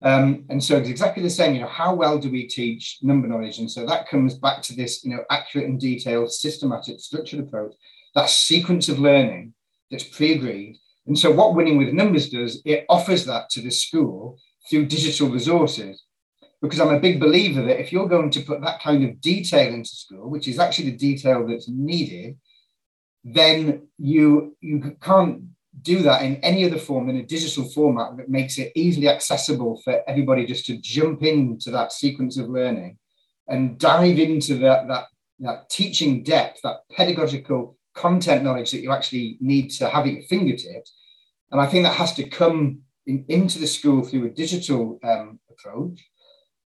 Um, 0.00 0.46
and 0.48 0.62
so 0.62 0.76
it's 0.78 0.88
exactly 0.88 1.22
the 1.22 1.30
same, 1.30 1.54
you 1.54 1.60
know, 1.60 1.68
how 1.68 1.94
well 1.94 2.18
do 2.18 2.30
we 2.30 2.48
teach 2.48 2.98
number 3.02 3.28
knowledge? 3.28 3.58
And 3.58 3.70
so 3.70 3.86
that 3.86 4.08
comes 4.08 4.34
back 4.34 4.62
to 4.62 4.74
this, 4.74 5.04
you 5.04 5.14
know, 5.14 5.22
accurate 5.30 5.68
and 5.68 5.78
detailed, 5.78 6.32
systematic, 6.32 6.98
structured 6.98 7.40
approach, 7.40 7.74
that 8.14 8.30
sequence 8.30 8.88
of 8.88 8.98
learning 8.98 9.54
that's 9.90 10.04
pre-agreed. 10.04 10.78
And 11.06 11.16
so 11.16 11.30
what 11.30 11.54
Winning 11.54 11.76
with 11.76 11.92
Numbers 11.92 12.30
does, 12.30 12.62
it 12.64 12.86
offers 12.88 13.26
that 13.26 13.50
to 13.50 13.60
the 13.60 13.70
school 13.70 14.38
through 14.68 14.86
digital 14.86 15.28
resources. 15.28 16.02
Because 16.62 16.80
I'm 16.80 16.94
a 16.94 17.00
big 17.00 17.20
believer 17.20 17.62
that 17.62 17.80
if 17.80 17.92
you're 17.92 18.08
going 18.08 18.30
to 18.30 18.40
put 18.40 18.60
that 18.62 18.80
kind 18.80 19.04
of 19.04 19.20
detail 19.20 19.74
into 19.74 19.90
school, 19.90 20.30
which 20.30 20.46
is 20.46 20.58
actually 20.58 20.90
the 20.90 20.96
detail 20.96 21.46
that's 21.46 21.68
needed, 21.68 22.36
then 23.24 23.88
you 23.98 24.56
you 24.60 24.96
can't 25.00 25.42
do 25.80 26.02
that 26.02 26.22
in 26.22 26.36
any 26.36 26.64
other 26.64 26.78
form 26.78 27.08
in 27.08 27.16
a 27.16 27.22
digital 27.22 27.64
format 27.64 28.16
that 28.16 28.28
makes 28.28 28.58
it 28.58 28.72
easily 28.74 29.08
accessible 29.08 29.80
for 29.82 30.02
everybody 30.06 30.44
just 30.44 30.66
to 30.66 30.76
jump 30.76 31.22
into 31.22 31.70
that 31.70 31.92
sequence 31.92 32.36
of 32.36 32.48
learning 32.48 32.98
and 33.48 33.78
dive 33.78 34.18
into 34.18 34.58
that 34.58 34.86
that 34.88 35.06
that 35.40 35.68
teaching 35.68 36.22
depth, 36.22 36.60
that 36.62 36.80
pedagogical 36.96 37.76
content 37.94 38.42
knowledge 38.42 38.70
that 38.70 38.80
you 38.80 38.92
actually 38.92 39.36
need 39.40 39.70
to 39.70 39.88
have 39.88 40.06
at 40.06 40.12
your 40.12 40.22
fingertips. 40.22 40.94
And 41.50 41.60
I 41.60 41.66
think 41.66 41.84
that 41.84 41.96
has 41.96 42.14
to 42.14 42.28
come 42.28 42.80
in, 43.06 43.24
into 43.28 43.58
the 43.58 43.66
school 43.66 44.02
through 44.02 44.26
a 44.26 44.30
digital 44.30 44.98
um, 45.04 45.40
approach 45.50 46.00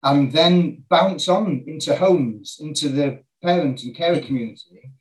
and 0.04 0.32
then 0.32 0.84
bounce 0.90 1.28
on 1.28 1.64
into 1.68 1.96
homes, 1.96 2.58
into 2.60 2.90
the 2.90 3.24
parent 3.44 3.84
and 3.84 3.96
carer 3.96 4.20
community 4.20 4.92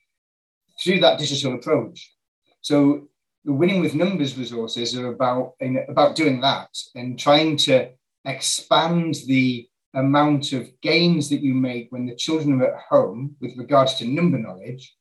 through 0.82 1.00
that 1.00 1.18
digital 1.18 1.54
approach. 1.54 2.14
So 2.60 3.08
the 3.44 3.52
winning 3.52 3.80
with 3.80 3.94
numbers 3.94 4.36
resources 4.36 4.96
are 4.96 5.08
about, 5.08 5.54
about 5.88 6.16
doing 6.16 6.40
that 6.40 6.68
and 6.94 7.18
trying 7.18 7.56
to 7.58 7.90
expand 8.24 9.16
the 9.26 9.66
amount 9.94 10.52
of 10.52 10.68
gains 10.82 11.28
that 11.30 11.40
you 11.40 11.54
make 11.54 11.88
when 11.90 12.06
the 12.06 12.14
children 12.14 12.60
are 12.60 12.74
at 12.74 12.82
home 12.88 13.34
with 13.40 13.56
regards 13.56 13.94
to 13.94 14.06
number 14.06 14.38
knowledge 14.38 14.94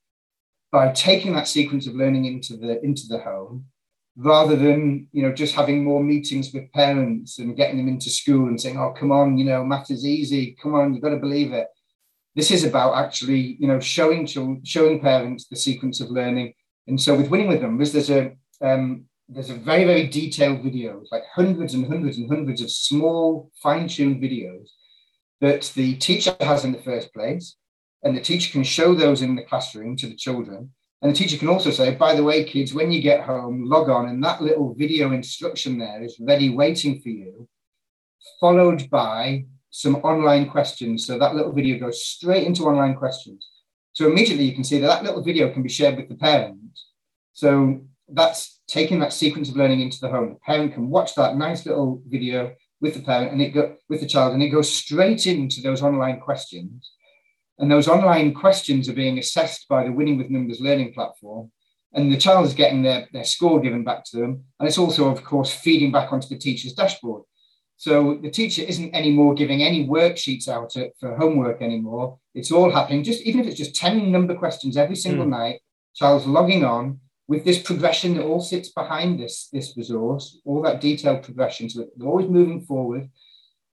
by 0.72 0.92
taking 0.92 1.34
that 1.34 1.48
sequence 1.48 1.88
of 1.88 1.96
learning 1.96 2.26
into 2.26 2.58
the 2.58 2.84
into 2.84 3.04
the 3.08 3.20
home 3.20 3.66
rather 4.18 4.56
than 4.56 5.08
you 5.12 5.22
know 5.22 5.32
just 5.32 5.56
having 5.56 5.84
more 5.84 6.04
meetings 6.04 6.52
with 6.54 6.72
parents 6.74 7.40
and 7.40 7.56
getting 7.56 7.78
them 7.78 7.88
into 7.88 8.10
school 8.10 8.48
and 8.48 8.60
saying 8.60 8.78
oh 8.78 8.94
come 8.98 9.12
on 9.12 9.38
you 9.38 9.46
know 9.46 9.64
math 9.64 9.92
is 9.92 10.06
easy 10.06 10.58
come 10.62 10.76
on 10.76 10.94
you've 10.94 11.04
got 11.04 11.10
to 11.10 11.18
believe 11.18 11.54
it 11.54 11.68
this 12.36 12.52
is 12.52 12.64
about 12.64 12.96
actually 12.96 13.58
you 13.60 13.68
know 13.68 13.80
showing 13.80 14.26
children, 14.26 14.62
showing 14.64 15.00
parents 15.00 15.48
the 15.48 15.56
sequence 15.56 16.00
of 16.02 16.10
learning 16.10 16.54
and 16.88 17.00
so 17.00 17.16
with 17.16 17.30
winning 17.30 17.48
with 17.48 17.62
numbers 17.62 17.92
there's 17.92 18.10
a 18.10 18.32
um, 18.62 19.06
there's 19.28 19.50
a 19.50 19.56
very 19.56 19.86
very 19.86 20.08
detailed 20.08 20.60
videos 20.60 21.06
like 21.12 21.24
hundreds 21.34 21.74
and 21.74 21.88
hundreds 21.88 22.18
and 22.18 22.30
hundreds 22.30 22.62
of 22.62 22.72
small 22.72 23.52
fine-tuned 23.62 24.22
videos 24.22 24.70
that 25.42 25.72
the 25.76 25.96
teacher 25.96 26.36
has 26.42 26.66
in 26.66 26.72
the 26.72 26.82
first 26.82 27.14
place 27.14 27.56
and 28.04 28.16
the 28.16 28.22
teacher 28.22 28.52
can 28.52 28.64
show 28.64 28.94
those 28.94 29.22
in 29.22 29.36
the 29.36 29.44
classroom 29.44 29.96
to 29.98 30.08
the 30.08 30.16
children. 30.16 30.72
And 31.02 31.12
the 31.12 31.16
teacher 31.16 31.38
can 31.38 31.50
also 31.50 31.72
say, 31.72 31.96
by 31.96 32.14
the 32.14 32.24
way, 32.24 32.44
kids, 32.44 32.74
when 32.74 32.92
you 32.92 33.02
get 33.02 33.24
home, 33.24 33.66
log 33.66 33.90
on, 33.90 34.10
and 34.10 34.24
that 34.24 34.42
little 34.42 34.74
video 34.74 35.12
instruction 35.12 35.78
there 35.78 36.04
is 36.04 36.20
ready 36.20 36.50
waiting 36.50 37.00
for 37.00 37.10
you, 37.10 37.48
followed 38.40 38.90
by 38.90 39.46
some 39.70 39.96
online 39.98 40.50
questions. 40.50 41.06
So 41.06 41.18
that 41.20 41.36
little 41.36 41.52
video 41.52 41.80
goes 41.80 42.06
straight 42.06 42.46
into 42.46 42.64
online 42.64 42.96
questions. 42.96 43.48
So 43.94 44.08
immediately 44.08 44.46
you 44.46 44.54
can 44.54 44.64
see 44.64 44.80
that 44.80 44.88
that 44.88 45.04
little 45.04 45.24
video 45.24 45.52
can 45.52 45.64
be 45.64 45.70
shared 45.70 45.98
with 45.98 46.10
the 46.10 46.16
parent. 46.16 46.58
So 47.34 47.82
that's 48.08 48.62
taking 48.68 49.00
that 49.00 49.14
sequence 49.14 49.50
of 49.50 49.56
learning 49.56 49.82
into 49.82 50.00
the 50.00 50.10
home. 50.10 50.30
The 50.30 50.40
parent 50.46 50.74
can 50.74 50.90
watch 50.90 51.16
that 51.16 51.38
nice 51.38 51.66
little 51.66 52.02
video 52.08 52.56
with 52.82 52.94
the 52.94 53.02
parent 53.02 53.32
and 53.32 53.42
it 53.42 53.50
go 53.50 53.76
with 53.90 54.00
the 54.00 54.08
child, 54.08 54.34
and 54.34 54.42
it 54.42 54.50
goes 54.50 54.74
straight 54.74 55.28
into 55.28 55.62
those 55.62 55.84
online 55.84 56.20
questions 56.20 56.92
and 57.60 57.70
those 57.70 57.90
online 57.90 58.34
questions 58.34 58.88
are 58.88 58.94
being 58.94 59.20
assessed 59.20 59.68
by 59.68 59.84
the 59.84 59.92
Winning 59.92 60.18
with 60.18 60.30
Numbers 60.30 60.62
learning 60.62 60.94
platform. 60.94 61.52
And 61.92 62.12
the 62.12 62.18
child 62.18 62.46
is 62.46 62.54
getting 62.54 62.84
their, 62.84 63.08
their 63.12 63.26
score 63.26 63.60
given 63.60 63.84
back 63.84 64.06
to 64.06 64.18
them. 64.18 64.46
And 64.60 64.68
it's 64.68 64.78
also, 64.78 65.10
of 65.10 65.24
course, 65.24 65.52
feeding 65.52 65.92
back 65.92 66.14
onto 66.14 66.30
the 66.30 66.38
teacher's 66.38 66.74
dashboard. 66.74 67.24
So 67.80 68.20
the 68.22 68.30
teacher 68.30 68.62
isn't 68.62 68.94
anymore 68.94 69.34
giving 69.36 69.64
any 69.64 69.88
worksheets 69.88 70.50
out 70.50 70.74
for 71.00 71.16
homework 71.16 71.62
anymore. 71.62 72.20
It's 72.36 72.52
all 72.52 72.70
happening, 72.70 73.06
just 73.06 73.22
even 73.22 73.40
if 73.40 73.48
it's 73.48 73.58
just 73.58 73.74
10 73.74 74.12
number 74.12 74.36
questions 74.36 74.76
every 74.76 74.98
single 74.98 75.26
mm. 75.26 75.30
night, 75.30 75.62
child's 75.96 76.28
logging 76.28 76.66
on 76.66 77.00
with 77.30 77.46
this 77.46 77.58
progression 77.62 78.16
that 78.16 78.26
all 78.26 78.42
sits 78.42 78.68
behind 78.68 79.18
this, 79.18 79.48
this 79.54 79.78
resource, 79.78 80.42
all 80.44 80.62
that 80.64 80.82
detailed 80.82 81.24
progression. 81.24 81.70
So 81.70 81.88
they're 81.96 82.10
always 82.10 82.28
moving 82.28 82.66
forward. 82.66 83.10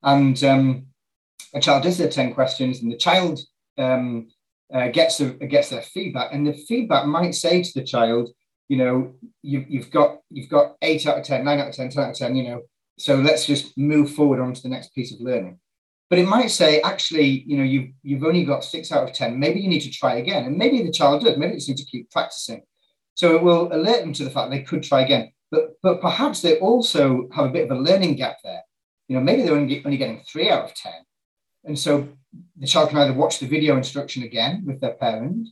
And 0.03 0.41
um, 0.43 0.85
a 1.55 1.59
child 1.59 1.81
does 1.81 1.97
their 1.97 2.07
10 2.07 2.35
questions, 2.35 2.83
and 2.83 2.91
the 2.91 2.97
child 2.97 3.39
um, 3.79 4.27
uh, 4.71 4.89
gets 4.89 5.19
a, 5.19 5.31
gets 5.31 5.69
their 5.69 5.81
feedback, 5.81 6.31
and 6.31 6.45
the 6.45 6.53
feedback 6.53 7.07
might 7.07 7.33
say 7.33 7.63
to 7.63 7.71
the 7.73 7.83
child, 7.83 8.29
you 8.67 8.77
know, 8.77 9.15
you, 9.41 9.65
you've 9.67 9.89
got 9.89 10.19
you've 10.29 10.49
got 10.49 10.75
eight 10.83 11.07
out 11.07 11.17
of 11.17 11.23
10, 11.23 11.43
nine 11.43 11.59
out 11.59 11.69
of 11.69 11.75
10, 11.75 11.89
10 11.89 12.03
out 12.03 12.09
of 12.11 12.15
10, 12.17 12.35
you 12.35 12.43
know, 12.43 12.61
so 12.97 13.15
let's 13.15 13.45
just 13.45 13.77
move 13.77 14.11
forward 14.11 14.39
on 14.39 14.53
to 14.53 14.61
the 14.61 14.69
next 14.69 14.93
piece 14.93 15.13
of 15.13 15.19
learning. 15.19 15.59
But 16.09 16.19
it 16.19 16.27
might 16.27 16.51
say, 16.51 16.81
actually, 16.81 17.43
you 17.47 17.57
know, 17.57 17.63
you've, 17.63 17.89
you've 18.03 18.23
only 18.23 18.45
got 18.45 18.63
six 18.63 18.91
out 18.91 19.07
of 19.07 19.13
10. 19.13 19.39
Maybe 19.39 19.59
you 19.59 19.67
need 19.67 19.81
to 19.81 19.91
try 19.91 20.15
again. 20.15 20.45
And 20.45 20.55
maybe 20.55 20.83
the 20.83 20.91
child 20.91 21.23
does. 21.23 21.37
Maybe 21.37 21.53
they 21.53 21.57
just 21.57 21.69
need 21.69 21.77
to 21.77 21.85
keep 21.85 22.11
practicing. 22.11 22.61
So 23.15 23.35
it 23.35 23.41
will 23.41 23.73
alert 23.73 24.01
them 24.01 24.13
to 24.13 24.23
the 24.23 24.29
fact 24.29 24.51
they 24.51 24.61
could 24.61 24.83
try 24.83 25.01
again. 25.01 25.31
But, 25.51 25.71
but 25.81 26.01
perhaps 26.01 26.41
they 26.41 26.59
also 26.59 27.27
have 27.33 27.45
a 27.45 27.49
bit 27.49 27.69
of 27.69 27.75
a 27.75 27.81
learning 27.81 28.17
gap 28.17 28.37
there. 28.43 28.61
You 29.07 29.15
know, 29.15 29.23
maybe 29.23 29.41
they're 29.41 29.55
only, 29.55 29.83
only 29.83 29.97
getting 29.97 30.21
three 30.21 30.49
out 30.49 30.65
of 30.65 30.75
10. 30.75 30.91
And 31.65 31.79
so 31.79 32.07
the 32.57 32.67
child 32.67 32.89
can 32.89 32.99
either 32.99 33.13
watch 33.13 33.39
the 33.39 33.47
video 33.47 33.75
instruction 33.75 34.23
again 34.23 34.63
with 34.65 34.79
their 34.81 34.93
parent, 34.93 35.47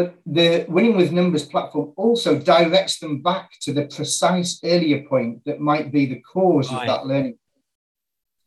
but 0.00 0.14
the 0.24 0.64
Winning 0.66 0.96
with 0.96 1.12
Numbers 1.12 1.44
platform 1.44 1.92
also 1.94 2.38
directs 2.38 3.00
them 3.00 3.20
back 3.20 3.50
to 3.60 3.74
the 3.74 3.84
precise 3.84 4.58
earlier 4.64 5.02
point 5.06 5.44
that 5.44 5.60
might 5.60 5.92
be 5.92 6.06
the 6.06 6.20
cause 6.20 6.72
right. 6.72 6.80
of 6.80 6.86
that 6.86 7.06
learning. 7.06 7.36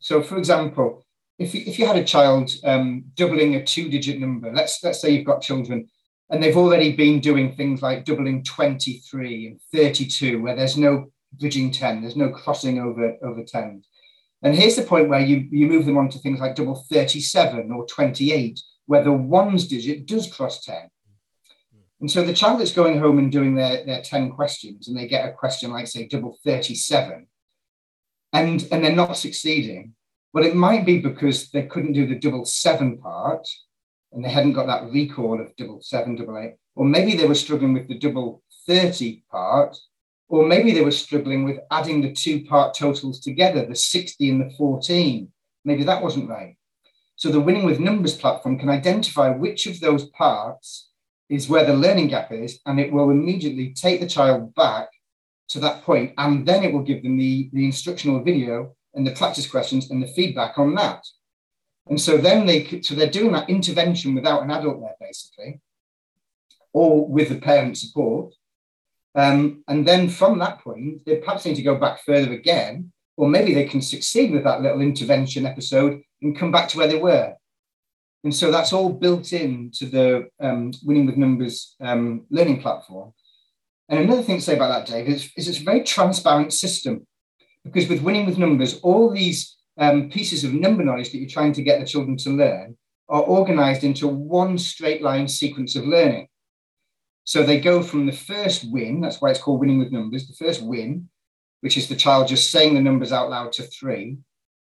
So, 0.00 0.20
for 0.20 0.36
example, 0.36 1.06
if 1.38 1.54
you, 1.54 1.62
if 1.64 1.78
you 1.78 1.86
had 1.86 1.94
a 1.94 2.02
child 2.02 2.50
um, 2.64 3.04
doubling 3.14 3.54
a 3.54 3.64
two-digit 3.64 4.18
number, 4.18 4.52
let's 4.52 4.82
let's 4.82 5.00
say 5.00 5.10
you've 5.10 5.26
got 5.26 5.42
children 5.42 5.88
and 6.28 6.42
they've 6.42 6.56
already 6.56 6.90
been 6.90 7.20
doing 7.20 7.54
things 7.54 7.82
like 7.82 8.04
doubling 8.04 8.42
23 8.42 9.46
and 9.46 9.60
32, 9.72 10.42
where 10.42 10.56
there's 10.56 10.76
no 10.76 11.12
bridging 11.38 11.70
10, 11.70 12.00
there's 12.00 12.16
no 12.16 12.30
crossing 12.30 12.80
over 12.80 13.16
over 13.22 13.44
10. 13.44 13.80
And 14.42 14.56
here's 14.56 14.74
the 14.74 14.82
point 14.82 15.08
where 15.08 15.20
you, 15.20 15.46
you 15.52 15.68
move 15.68 15.86
them 15.86 15.98
on 15.98 16.08
to 16.08 16.18
things 16.18 16.40
like 16.40 16.56
double 16.56 16.84
37 16.90 17.70
or 17.70 17.86
28, 17.86 18.60
where 18.86 19.04
the 19.04 19.12
ones 19.12 19.68
digit 19.68 20.06
does 20.06 20.26
cross 20.26 20.64
10. 20.64 20.90
And 22.04 22.10
so 22.10 22.22
the 22.22 22.34
child 22.34 22.60
that's 22.60 22.70
going 22.70 22.98
home 22.98 23.16
and 23.16 23.32
doing 23.32 23.54
their, 23.54 23.82
their 23.86 24.02
10 24.02 24.32
questions, 24.32 24.88
and 24.88 24.94
they 24.94 25.08
get 25.08 25.26
a 25.26 25.32
question 25.32 25.70
like, 25.70 25.86
say, 25.86 26.06
double 26.06 26.36
37, 26.44 27.26
and, 28.34 28.68
and 28.70 28.84
they're 28.84 28.94
not 28.94 29.16
succeeding, 29.16 29.94
well, 30.34 30.44
it 30.44 30.54
might 30.54 30.84
be 30.84 30.98
because 30.98 31.48
they 31.48 31.62
couldn't 31.62 31.94
do 31.94 32.06
the 32.06 32.18
double 32.18 32.44
seven 32.44 32.98
part, 32.98 33.48
and 34.12 34.22
they 34.22 34.28
hadn't 34.28 34.52
got 34.52 34.66
that 34.66 34.92
recall 34.92 35.40
of 35.40 35.56
double 35.56 35.80
seven, 35.80 36.14
double 36.14 36.36
eight, 36.36 36.56
or 36.74 36.84
maybe 36.84 37.16
they 37.16 37.26
were 37.26 37.34
struggling 37.34 37.72
with 37.72 37.88
the 37.88 37.98
double 37.98 38.42
30 38.66 39.24
part, 39.30 39.74
or 40.28 40.44
maybe 40.44 40.72
they 40.72 40.84
were 40.84 40.90
struggling 40.90 41.42
with 41.42 41.60
adding 41.70 42.02
the 42.02 42.12
two 42.12 42.44
part 42.44 42.74
totals 42.74 43.18
together, 43.18 43.64
the 43.64 43.74
60 43.74 44.28
and 44.28 44.42
the 44.42 44.54
14. 44.58 45.32
Maybe 45.64 45.84
that 45.84 46.02
wasn't 46.02 46.28
right. 46.28 46.58
So 47.16 47.30
the 47.30 47.40
Winning 47.40 47.64
with 47.64 47.80
Numbers 47.80 48.14
platform 48.14 48.58
can 48.58 48.68
identify 48.68 49.30
which 49.30 49.64
of 49.64 49.80
those 49.80 50.10
parts 50.10 50.90
is 51.28 51.48
where 51.48 51.64
the 51.64 51.74
learning 51.74 52.08
gap 52.08 52.32
is, 52.32 52.60
and 52.66 52.78
it 52.78 52.92
will 52.92 53.10
immediately 53.10 53.72
take 53.72 54.00
the 54.00 54.06
child 54.06 54.54
back 54.54 54.88
to 55.48 55.60
that 55.60 55.82
point, 55.82 56.12
and 56.18 56.46
then 56.46 56.64
it 56.64 56.72
will 56.72 56.82
give 56.82 57.02
them 57.02 57.16
the, 57.16 57.50
the 57.52 57.64
instructional 57.64 58.22
video 58.22 58.74
and 58.94 59.06
the 59.06 59.12
practice 59.12 59.46
questions 59.46 59.90
and 59.90 60.02
the 60.02 60.06
feedback 60.08 60.58
on 60.58 60.74
that. 60.74 61.04
And 61.86 62.00
so 62.00 62.16
then 62.16 62.46
they 62.46 62.80
so 62.80 62.94
they're 62.94 63.10
doing 63.10 63.32
that 63.32 63.50
intervention 63.50 64.14
without 64.14 64.42
an 64.42 64.50
adult 64.50 64.80
there, 64.80 64.96
basically, 65.00 65.60
or 66.72 67.06
with 67.06 67.28
the 67.28 67.36
parent 67.36 67.76
support. 67.76 68.34
Um, 69.14 69.62
and 69.68 69.86
then 69.86 70.08
from 70.08 70.38
that 70.38 70.60
point, 70.60 71.04
they 71.04 71.16
perhaps 71.16 71.44
need 71.44 71.56
to 71.56 71.62
go 71.62 71.76
back 71.76 72.02
further 72.04 72.32
again, 72.32 72.92
or 73.16 73.28
maybe 73.28 73.54
they 73.54 73.66
can 73.66 73.82
succeed 73.82 74.32
with 74.32 74.44
that 74.44 74.62
little 74.62 74.80
intervention 74.80 75.46
episode 75.46 76.02
and 76.22 76.38
come 76.38 76.50
back 76.50 76.68
to 76.70 76.78
where 76.78 76.88
they 76.88 76.98
were. 76.98 77.34
And 78.24 78.34
so 78.34 78.50
that's 78.50 78.72
all 78.72 78.90
built 78.90 79.32
into 79.32 79.84
the 79.84 80.28
um, 80.40 80.72
Winning 80.82 81.06
with 81.06 81.18
Numbers 81.18 81.76
um, 81.80 82.24
learning 82.30 82.62
platform. 82.62 83.12
And 83.88 84.00
another 84.00 84.22
thing 84.22 84.38
to 84.38 84.42
say 84.42 84.56
about 84.56 84.86
that, 84.86 84.92
Dave, 84.92 85.08
is, 85.08 85.30
is 85.36 85.46
it's 85.46 85.60
a 85.60 85.64
very 85.64 85.82
transparent 85.82 86.54
system 86.54 87.06
because 87.64 87.88
with 87.88 88.02
Winning 88.02 88.24
with 88.24 88.38
Numbers, 88.38 88.80
all 88.80 89.10
these 89.10 89.56
um, 89.78 90.08
pieces 90.08 90.42
of 90.42 90.54
number 90.54 90.82
knowledge 90.82 91.12
that 91.12 91.18
you're 91.18 91.28
trying 91.28 91.52
to 91.52 91.62
get 91.62 91.80
the 91.80 91.86
children 91.86 92.16
to 92.18 92.30
learn 92.30 92.76
are 93.08 93.22
organized 93.22 93.84
into 93.84 94.08
one 94.08 94.56
straight 94.56 95.02
line 95.02 95.28
sequence 95.28 95.76
of 95.76 95.86
learning. 95.86 96.28
So 97.24 97.42
they 97.42 97.60
go 97.60 97.82
from 97.82 98.06
the 98.06 98.12
first 98.12 98.70
win, 98.70 99.00
that's 99.00 99.20
why 99.20 99.30
it's 99.30 99.40
called 99.40 99.60
winning 99.60 99.78
with 99.78 99.92
numbers, 99.92 100.26
the 100.26 100.34
first 100.34 100.62
win, 100.62 101.08
which 101.60 101.76
is 101.76 101.88
the 101.88 101.96
child 101.96 102.28
just 102.28 102.50
saying 102.50 102.74
the 102.74 102.80
numbers 102.80 103.12
out 103.12 103.30
loud 103.30 103.52
to 103.52 103.62
three, 103.62 104.18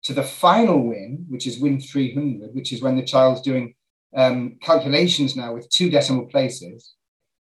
to 0.03 0.13
the 0.13 0.24
final 0.24 0.88
win, 0.88 1.25
which 1.29 1.48
is 1.48 1.60
win 1.60 1.79
300, 1.79 2.53
which 2.53 2.74
is 2.74 2.81
when 2.81 2.96
the 2.96 3.05
child's 3.05 3.41
doing 3.41 3.75
um, 4.15 4.58
calculations 4.62 5.36
now 5.36 5.53
with 5.53 5.70
two 5.70 5.89
decimal 5.89 6.25
places. 6.25 6.96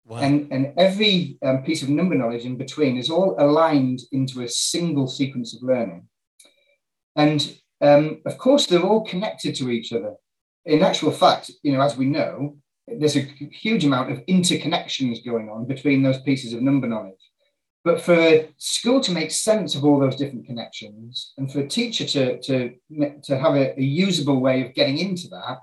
Wow. 0.04 0.18
And, 0.18 0.52
and 0.52 0.72
every 0.76 1.38
um, 1.42 1.62
piece 1.62 1.82
of 1.82 1.88
number 1.88 2.14
knowledge 2.14 2.44
in 2.44 2.56
between 2.56 2.96
is 2.96 3.10
all 3.10 3.36
aligned 3.38 4.00
into 4.12 4.42
a 4.42 4.48
single 4.48 5.06
sequence 5.06 5.54
of 5.54 5.62
learning. 5.62 6.08
And 7.16 7.56
um, 7.80 8.20
of 8.26 8.36
course, 8.38 8.66
they're 8.66 8.82
all 8.82 9.04
connected 9.04 9.54
to 9.56 9.70
each 9.70 9.92
other. 9.92 10.14
In 10.64 10.82
actual 10.82 11.12
fact, 11.12 11.50
you 11.62 11.72
know, 11.72 11.80
as 11.80 11.96
we 11.96 12.06
know, 12.06 12.56
there's 12.86 13.16
a 13.16 13.20
huge 13.52 13.84
amount 13.84 14.10
of 14.10 14.18
interconnections 14.26 15.24
going 15.24 15.48
on 15.48 15.66
between 15.66 16.02
those 16.02 16.20
pieces 16.22 16.52
of 16.52 16.62
number 16.62 16.86
knowledge. 16.86 17.29
But 17.84 18.00
for 18.02 18.46
school 18.58 19.00
to 19.00 19.12
make 19.12 19.30
sense 19.30 19.74
of 19.74 19.84
all 19.84 19.98
those 19.98 20.16
different 20.16 20.46
connections 20.46 21.32
and 21.38 21.50
for 21.50 21.60
a 21.60 21.66
teacher 21.66 22.04
to, 22.06 22.38
to, 22.40 22.74
to 23.22 23.38
have 23.38 23.54
a, 23.54 23.78
a 23.78 23.82
usable 23.82 24.40
way 24.40 24.66
of 24.66 24.74
getting 24.74 24.98
into 24.98 25.28
that, 25.28 25.58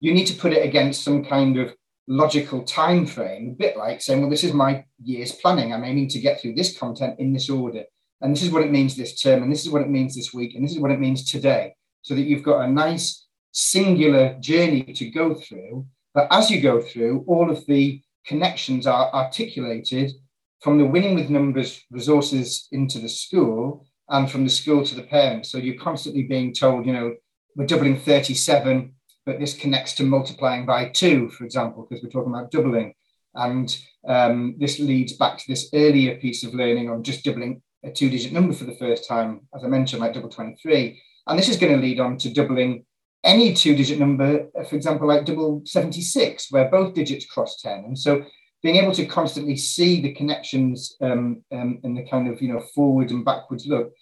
you 0.00 0.12
need 0.12 0.26
to 0.26 0.34
put 0.34 0.52
it 0.52 0.64
against 0.64 1.04
some 1.04 1.24
kind 1.24 1.58
of 1.58 1.74
logical 2.08 2.62
time 2.64 3.06
frame, 3.06 3.50
a 3.50 3.54
bit 3.54 3.76
like 3.76 4.02
saying, 4.02 4.20
well, 4.20 4.30
this 4.30 4.42
is 4.42 4.52
my 4.52 4.84
year's 5.02 5.32
planning. 5.32 5.72
I'm 5.72 5.84
aiming 5.84 6.08
to 6.08 6.18
get 6.18 6.40
through 6.40 6.54
this 6.54 6.76
content 6.76 7.20
in 7.20 7.32
this 7.32 7.48
order. 7.48 7.84
And 8.20 8.34
this 8.34 8.42
is 8.42 8.50
what 8.50 8.62
it 8.62 8.72
means 8.72 8.96
this 8.96 9.20
term, 9.20 9.42
and 9.42 9.52
this 9.52 9.64
is 9.64 9.70
what 9.70 9.82
it 9.82 9.88
means 9.88 10.14
this 10.14 10.34
week, 10.34 10.54
and 10.54 10.64
this 10.64 10.72
is 10.72 10.80
what 10.80 10.90
it 10.90 11.00
means 11.00 11.24
today. 11.24 11.74
So 12.02 12.14
that 12.14 12.22
you've 12.22 12.42
got 12.42 12.62
a 12.62 12.70
nice 12.70 13.26
singular 13.52 14.34
journey 14.40 14.82
to 14.82 15.10
go 15.10 15.34
through 15.34 15.86
but 16.14 16.28
as 16.30 16.50
you 16.50 16.60
go 16.60 16.80
through, 16.80 17.24
all 17.26 17.50
of 17.50 17.64
the 17.66 18.02
connections 18.26 18.86
are 18.86 19.12
articulated 19.12 20.12
from 20.60 20.78
the 20.78 20.86
winning 20.86 21.14
with 21.14 21.30
numbers 21.30 21.82
resources 21.90 22.68
into 22.72 22.98
the 22.98 23.08
school 23.08 23.86
and 24.08 24.30
from 24.30 24.44
the 24.44 24.50
school 24.50 24.84
to 24.84 24.94
the 24.94 25.02
parents. 25.02 25.50
So 25.50 25.58
you're 25.58 25.82
constantly 25.82 26.24
being 26.24 26.52
told, 26.52 26.86
you 26.86 26.92
know, 26.92 27.14
we're 27.56 27.66
doubling 27.66 27.98
37, 27.98 28.94
but 29.24 29.38
this 29.38 29.54
connects 29.54 29.94
to 29.94 30.04
multiplying 30.04 30.66
by 30.66 30.88
two, 30.88 31.28
for 31.30 31.44
example, 31.44 31.86
because 31.88 32.02
we're 32.02 32.10
talking 32.10 32.32
about 32.32 32.50
doubling. 32.50 32.94
And 33.34 33.76
um, 34.06 34.56
this 34.58 34.78
leads 34.78 35.14
back 35.14 35.38
to 35.38 35.44
this 35.46 35.70
earlier 35.72 36.16
piece 36.16 36.44
of 36.44 36.54
learning 36.54 36.90
on 36.90 37.02
just 37.02 37.24
doubling 37.24 37.62
a 37.84 37.90
two 37.90 38.10
digit 38.10 38.32
number 38.32 38.52
for 38.52 38.64
the 38.64 38.76
first 38.76 39.08
time, 39.08 39.42
as 39.54 39.64
I 39.64 39.68
mentioned, 39.68 40.02
like 40.02 40.14
double 40.14 40.28
23. 40.28 41.00
And 41.26 41.38
this 41.38 41.48
is 41.48 41.56
going 41.56 41.74
to 41.74 41.80
lead 41.80 42.00
on 42.00 42.18
to 42.18 42.32
doubling 42.32 42.84
any 43.22 43.52
two 43.54 43.74
digit 43.76 43.98
number, 43.98 44.48
for 44.68 44.76
example, 44.76 45.06
like 45.06 45.24
double 45.24 45.62
76, 45.64 46.50
where 46.50 46.70
both 46.70 46.94
digits 46.94 47.26
cross 47.26 47.60
10. 47.60 47.84
And 47.84 47.98
so 47.98 48.24
being 48.62 48.76
able 48.76 48.92
to 48.92 49.06
constantly 49.06 49.56
see 49.56 50.00
the 50.00 50.12
connections 50.12 50.96
um, 51.00 51.42
um, 51.52 51.80
and 51.82 51.96
the 51.96 52.06
kind 52.08 52.28
of, 52.28 52.42
you 52.42 52.52
know, 52.52 52.60
forward 52.74 53.10
and 53.10 53.24
backwards 53.24 53.66
look 53.66 53.92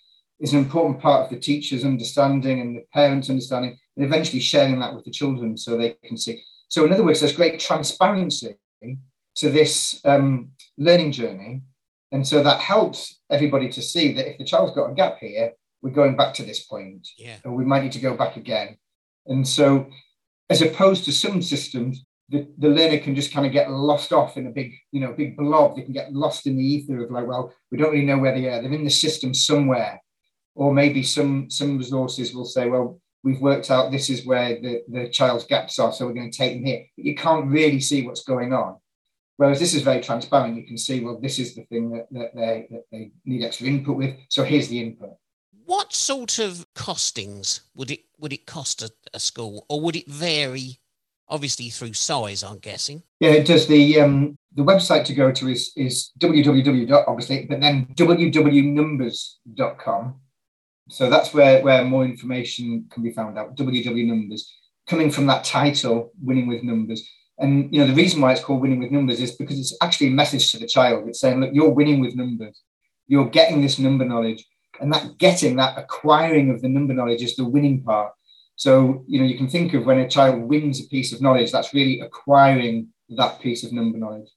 is 0.40 0.53
an 0.53 0.59
important 0.59 1.01
part 1.01 1.25
of 1.25 1.31
the 1.31 1.38
teacher's 1.38 1.85
understanding 1.85 2.61
and 2.61 2.77
the 2.77 2.85
parents' 2.92 3.31
understanding, 3.31 3.79
and 3.97 4.05
eventually 4.05 4.40
sharing 4.40 4.79
that 4.79 4.94
with 4.94 5.05
the 5.05 5.11
children 5.11 5.57
so 5.57 5.77
they 5.77 5.97
can 6.05 6.16
see. 6.16 6.42
So, 6.68 6.85
in 6.85 6.92
other 6.92 7.05
words, 7.05 7.21
there's 7.21 7.35
great 7.35 7.59
transparency 7.59 8.57
to 9.38 9.51
this 9.51 10.01
um, 10.05 10.51
learning 10.77 11.12
journey. 11.12 11.62
And 12.11 12.27
so 12.27 12.42
that 12.42 12.61
helps 12.61 13.21
everybody 13.31 13.68
to 13.71 13.83
see 13.83 14.12
that 14.14 14.29
if 14.29 14.38
the 14.38 14.44
child's 14.44 14.75
got 14.75 14.90
a 14.90 14.94
gap 14.94 15.18
here, 15.21 15.53
we're 15.81 15.90
going 15.90 16.16
back 16.16 16.35
to 16.35 16.42
this 16.42 16.64
point, 16.64 17.07
yeah. 17.16 17.37
or 17.44 17.53
we 17.53 17.64
might 17.64 17.85
need 17.85 17.92
to 17.92 18.01
go 18.01 18.16
back 18.16 18.37
again. 18.37 18.77
And 19.27 19.47
so, 19.47 19.88
as 20.51 20.62
opposed 20.62 21.05
to 21.05 21.12
some 21.12 21.40
systems, 21.42 22.05
the, 22.29 22.47
the 22.59 22.69
learner 22.69 22.99
can 22.99 23.14
just 23.14 23.33
kind 23.33 23.47
of 23.47 23.53
get 23.53 23.71
lost 23.71 24.12
off 24.12 24.37
in 24.37 24.47
a 24.47 24.51
big, 24.51 24.75
you 24.93 25.01
know, 25.01 25.12
big 25.12 25.37
blob. 25.37 25.77
They 25.77 25.83
can 25.83 25.93
get 25.93 26.12
lost 26.12 26.47
in 26.47 26.57
the 26.57 26.64
ether 26.64 27.05
of 27.05 27.11
like, 27.11 27.27
well, 27.27 27.53
we 27.71 27.79
don't 27.79 27.93
really 27.93 28.05
know 28.05 28.19
where 28.19 28.35
they 28.35 28.47
are. 28.49 28.61
They're 28.61 28.73
in 28.73 28.85
the 28.85 28.91
system 28.91 29.33
somewhere. 29.33 30.03
Or 30.55 30.73
maybe 30.75 31.03
some 31.03 31.49
some 31.51 31.79
resources 31.79 32.35
will 32.35 32.45
say, 32.45 32.69
well, 32.69 33.01
we've 33.23 33.41
worked 33.41 33.71
out 33.71 33.93
this 33.93 34.11
is 34.11 34.27
where 34.27 34.61
the, 34.61 34.83
the 34.88 35.09
child's 35.09 35.45
gaps 35.45 35.79
are, 35.79 35.93
so 35.93 36.07
we're 36.07 36.14
going 36.14 36.31
to 36.31 36.37
take 36.37 36.55
them 36.55 36.64
here. 36.64 36.85
But 36.97 37.05
you 37.05 37.14
can't 37.14 37.47
really 37.47 37.81
see 37.81 38.07
what's 38.07 38.25
going 38.25 38.53
on. 38.53 38.77
Whereas 39.37 39.61
this 39.61 39.73
is 39.73 39.83
very 39.83 40.01
transparent. 40.01 40.57
You 40.57 40.67
can 40.67 40.77
see, 40.77 40.99
well, 40.99 41.21
this 41.21 41.38
is 41.38 41.55
the 41.55 41.62
thing 41.67 41.93
that, 41.93 42.09
that, 42.11 42.35
they, 42.35 42.67
that 42.71 42.85
they 42.91 43.12
need 43.25 43.45
extra 43.45 43.69
input 43.69 43.97
with. 43.97 44.17
So 44.29 44.43
here's 44.43 44.67
the 44.67 44.81
input 44.81 45.17
what 45.69 45.93
sort 45.93 46.38
of 46.38 46.67
costings 46.75 47.61
would 47.75 47.91
it 47.91 48.01
would 48.19 48.33
it 48.33 48.47
cost 48.47 48.83
a, 48.83 48.91
a 49.12 49.21
school, 49.21 49.67
or 49.69 49.83
would 49.83 49.97
it 49.97 50.09
vary? 50.09 50.81
Obviously, 51.31 51.71
through 51.71 51.95
size, 51.95 52.43
I'm 52.43 52.59
guessing. 52.59 53.03
Yeah, 53.21 53.31
it 53.31 53.47
does. 53.47 53.67
The 53.67 54.01
um, 54.01 54.37
the 54.55 54.62
website 54.62 55.05
to 55.07 55.14
go 55.14 55.31
to 55.31 55.49
is 55.49 55.73
is 55.77 56.11
www. 56.19 57.05
obviously, 57.07 57.47
but 57.47 57.61
then 57.61 57.87
www.numbers.com. 57.95 60.21
So 60.91 61.11
that's 61.11 61.35
where 61.35 61.62
where 61.62 61.85
more 61.85 62.05
information 62.05 62.87
can 62.91 63.03
be 63.03 63.12
found 63.12 63.38
out. 63.38 63.57
www 63.57 64.07
numbers 64.07 64.55
coming 64.87 65.11
from 65.11 65.27
that 65.27 65.45
title, 65.45 66.12
winning 66.23 66.49
with 66.49 66.62
numbers. 66.62 67.07
And 67.38 67.73
you 67.73 67.81
know 67.81 67.87
the 67.87 67.95
reason 67.95 68.21
why 68.21 68.33
it's 68.33 68.43
called 68.43 68.62
winning 68.62 68.81
with 68.81 68.91
numbers 68.91 69.21
is 69.21 69.33
because 69.33 69.59
it's 69.59 69.77
actually 69.83 70.09
a 70.09 70.12
message 70.12 70.51
to 70.53 70.59
the 70.59 70.67
child. 70.67 71.09
It's 71.09 71.21
saying, 71.21 71.41
look, 71.41 71.51
you're 71.53 71.71
winning 71.71 72.01
with 72.01 72.17
numbers. 72.17 72.62
You're 73.07 73.29
getting 73.29 73.61
this 73.61 73.79
number 73.79 74.05
knowledge 74.05 74.45
and 74.81 74.93
that 74.93 75.19
getting 75.19 75.57
that 75.57 75.79
acquiring 75.79 76.51
of 76.51 76.62
the 76.62 76.69
number 76.69 76.95
knowledge 76.95 77.23
is 77.23 77.37
the 77.37 77.45
winning 77.45 77.83
part 77.83 78.12
so 78.59 79.05
you 79.07 79.21
know 79.21 79.25
you 79.25 79.38
can 79.38 79.49
think 79.49 79.73
of 79.73 79.87
when 79.87 80.01
a 80.01 80.09
child 80.09 80.42
wins 80.42 80.81
a 80.81 80.88
piece 80.88 81.12
of 81.12 81.23
knowledge 81.23 81.53
that's 81.53 81.73
really 81.73 82.01
acquiring 82.01 82.88
that 83.11 83.40
piece 83.40 83.64
of 83.64 83.73
number 83.73 83.97
knowledge. 83.97 84.29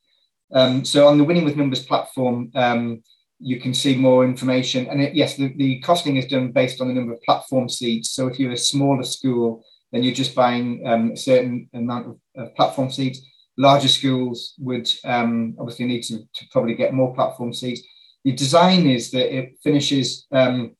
Um, 0.53 0.85
so 0.85 1.07
on 1.07 1.17
the 1.17 1.23
winning 1.23 1.43
with 1.43 1.57
numbers 1.57 1.83
platform 1.83 2.51
um, 2.55 3.03
you 3.39 3.59
can 3.59 3.73
see 3.73 3.95
more 3.95 4.23
information. 4.23 4.87
And 4.87 5.01
it, 5.01 5.15
yes 5.15 5.35
the, 5.35 5.51
the 5.57 5.79
costing 5.79 6.17
is 6.17 6.27
done 6.27 6.51
based 6.51 6.79
on 6.79 6.87
the 6.87 6.93
number 6.93 7.13
of 7.13 7.21
platform 7.23 7.67
seats. 7.67 8.11
So 8.11 8.27
if 8.27 8.39
you're 8.39 8.51
a 8.51 8.57
smaller 8.57 9.03
school 9.03 9.65
then 9.91 10.03
you're 10.03 10.13
just 10.13 10.35
buying 10.35 10.85
um, 10.85 11.11
a 11.11 11.17
certain 11.17 11.67
amount 11.73 12.07
of, 12.07 12.17
of, 12.37 12.55
platform 12.55 12.91
seats. 12.91 13.21
Larger 13.57 13.89
schools 13.89 14.53
would 14.59 14.89
um, 15.03 15.55
obviously 15.59 15.85
need 15.85 16.03
to, 16.03 16.19
to 16.19 16.45
probably 16.51 16.75
get 16.75 16.93
more 16.93 17.13
platform 17.13 17.53
seats. 17.53 17.81
The 18.23 18.31
design 18.31 18.87
is 18.87 19.11
that 19.11 19.35
it 19.35 19.57
finishes 19.63 20.27
um, 20.31 20.75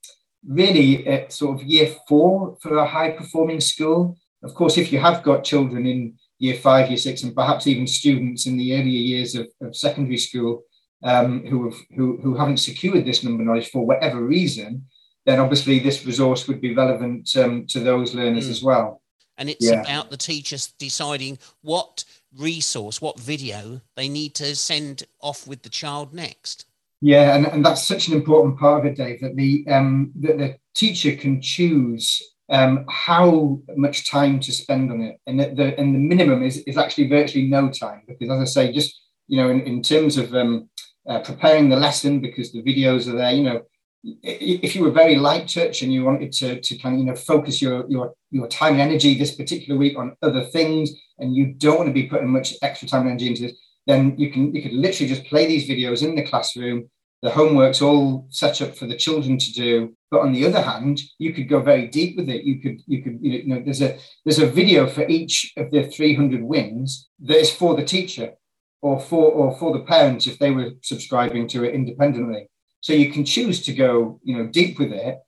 really 0.47 1.07
at 1.07 1.31
sort 1.31 1.59
of 1.59 1.67
year 1.67 1.93
four 2.07 2.57
for 2.61 2.77
a 2.77 2.87
high 2.87 3.11
performing 3.11 3.61
school. 3.61 4.17
Of 4.43 4.53
course, 4.53 4.77
if 4.77 4.91
you 4.91 4.99
have 4.99 5.23
got 5.23 5.43
children 5.43 5.85
in 5.85 6.15
year 6.39 6.55
five, 6.55 6.89
year 6.89 6.97
six, 6.97 7.23
and 7.23 7.35
perhaps 7.35 7.67
even 7.67 7.85
students 7.85 8.47
in 8.47 8.57
the 8.57 8.73
earlier 8.73 8.85
years 8.85 9.35
of, 9.35 9.47
of 9.61 9.75
secondary 9.75 10.17
school 10.17 10.63
um, 11.03 11.45
who, 11.45 11.69
have, 11.69 11.79
who, 11.95 12.17
who 12.21 12.35
haven't 12.35 12.57
secured 12.57 13.05
this 13.05 13.23
number 13.23 13.43
knowledge 13.43 13.69
for 13.69 13.85
whatever 13.85 14.21
reason, 14.21 14.85
then 15.25 15.39
obviously 15.39 15.79
this 15.79 16.05
resource 16.05 16.47
would 16.47 16.61
be 16.61 16.73
relevant 16.73 17.35
um, 17.37 17.67
to 17.67 17.79
those 17.79 18.15
learners 18.15 18.47
mm. 18.47 18.51
as 18.51 18.63
well. 18.63 19.01
And 19.37 19.49
it's 19.49 19.69
yeah. 19.69 19.81
about 19.81 20.09
the 20.09 20.17
teachers 20.17 20.73
deciding 20.77 21.39
what 21.61 22.03
resource, 22.37 23.01
what 23.01 23.19
video 23.19 23.81
they 23.95 24.09
need 24.09 24.35
to 24.35 24.55
send 24.55 25.03
off 25.19 25.47
with 25.47 25.63
the 25.63 25.69
child 25.69 26.13
next. 26.13 26.65
Yeah, 27.01 27.35
and, 27.35 27.47
and 27.47 27.65
that's 27.65 27.87
such 27.87 28.07
an 28.07 28.13
important 28.13 28.59
part 28.59 28.79
of 28.79 28.85
it, 28.85 28.95
Dave, 28.95 29.21
that 29.21 29.35
the 29.35 29.65
um, 29.67 30.11
that 30.19 30.37
the 30.37 30.57
teacher 30.75 31.15
can 31.15 31.41
choose 31.41 32.21
um, 32.49 32.85
how 32.89 33.59
much 33.75 34.09
time 34.09 34.39
to 34.41 34.51
spend 34.51 34.91
on 34.91 35.01
it, 35.01 35.17
and 35.25 35.39
the, 35.39 35.53
the 35.55 35.79
and 35.79 35.95
the 35.95 35.99
minimum 35.99 36.43
is 36.43 36.57
is 36.59 36.77
actually 36.77 37.09
virtually 37.09 37.47
no 37.47 37.69
time 37.71 38.03
because, 38.07 38.29
as 38.29 38.39
I 38.39 38.45
say, 38.45 38.71
just 38.71 39.01
you 39.27 39.37
know, 39.37 39.49
in, 39.49 39.61
in 39.61 39.81
terms 39.81 40.17
of 40.17 40.35
um, 40.35 40.69
uh, 41.09 41.19
preparing 41.21 41.69
the 41.69 41.75
lesson 41.75 42.21
because 42.21 42.51
the 42.51 42.61
videos 42.61 43.07
are 43.07 43.17
there, 43.17 43.31
you 43.31 43.43
know, 43.43 43.61
if 44.03 44.75
you 44.75 44.83
were 44.83 44.91
very 44.91 45.15
light 45.15 45.47
touch 45.47 45.81
and 45.81 45.93
you 45.93 46.03
wanted 46.03 46.31
to, 46.33 46.59
to 46.59 46.77
kind 46.77 46.95
of 46.95 46.99
you 46.99 47.05
know 47.05 47.15
focus 47.15 47.61
your 47.61 47.85
your 47.89 48.13
your 48.31 48.47
time 48.47 48.73
and 48.73 48.81
energy 48.81 49.17
this 49.17 49.35
particular 49.35 49.77
week 49.77 49.97
on 49.97 50.15
other 50.21 50.43
things 50.43 50.91
and 51.19 51.35
you 51.35 51.53
don't 51.53 51.77
want 51.77 51.87
to 51.87 51.93
be 51.93 52.07
putting 52.07 52.29
much 52.29 52.55
extra 52.61 52.87
time 52.87 53.01
and 53.01 53.11
energy 53.11 53.27
into 53.27 53.43
this 53.43 53.57
then 53.87 54.15
you 54.17 54.31
can 54.31 54.53
you 54.53 54.61
could 54.61 54.73
literally 54.73 55.13
just 55.13 55.25
play 55.25 55.47
these 55.47 55.67
videos 55.67 56.03
in 56.03 56.15
the 56.15 56.23
classroom 56.23 56.89
The 57.21 57.29
homework's 57.29 57.83
all 57.83 58.25
set 58.29 58.61
up 58.61 58.75
for 58.75 58.87
the 58.87 58.97
children 58.97 59.37
to 59.37 59.53
do. 59.53 59.95
But 60.09 60.21
on 60.21 60.33
the 60.33 60.45
other 60.45 60.61
hand, 60.61 60.99
you 61.19 61.33
could 61.33 61.47
go 61.47 61.61
very 61.61 61.87
deep 61.87 62.17
with 62.17 62.29
it. 62.29 62.43
You 62.43 62.59
could, 62.59 62.81
you 62.87 63.03
could, 63.03 63.19
you 63.21 63.45
know, 63.47 63.61
there's 63.63 63.81
a 63.81 63.97
there's 64.25 64.39
a 64.39 64.47
video 64.47 64.87
for 64.87 65.07
each 65.07 65.53
of 65.55 65.69
the 65.71 65.87
300 65.87 66.43
wins 66.43 67.09
that 67.19 67.37
is 67.37 67.53
for 67.53 67.75
the 67.75 67.85
teacher 67.85 68.33
or 68.81 68.99
for 68.99 69.31
or 69.31 69.55
for 69.57 69.71
the 69.71 69.85
parents 69.85 70.25
if 70.25 70.39
they 70.39 70.51
were 70.51 70.71
subscribing 70.81 71.47
to 71.49 71.63
it 71.63 71.75
independently. 71.75 72.49
So 72.81 72.93
you 72.93 73.11
can 73.11 73.23
choose 73.23 73.61
to 73.65 73.73
go, 73.73 74.19
you 74.23 74.35
know, 74.35 74.47
deep 74.47 74.79
with 74.79 74.91
it, 74.91 75.19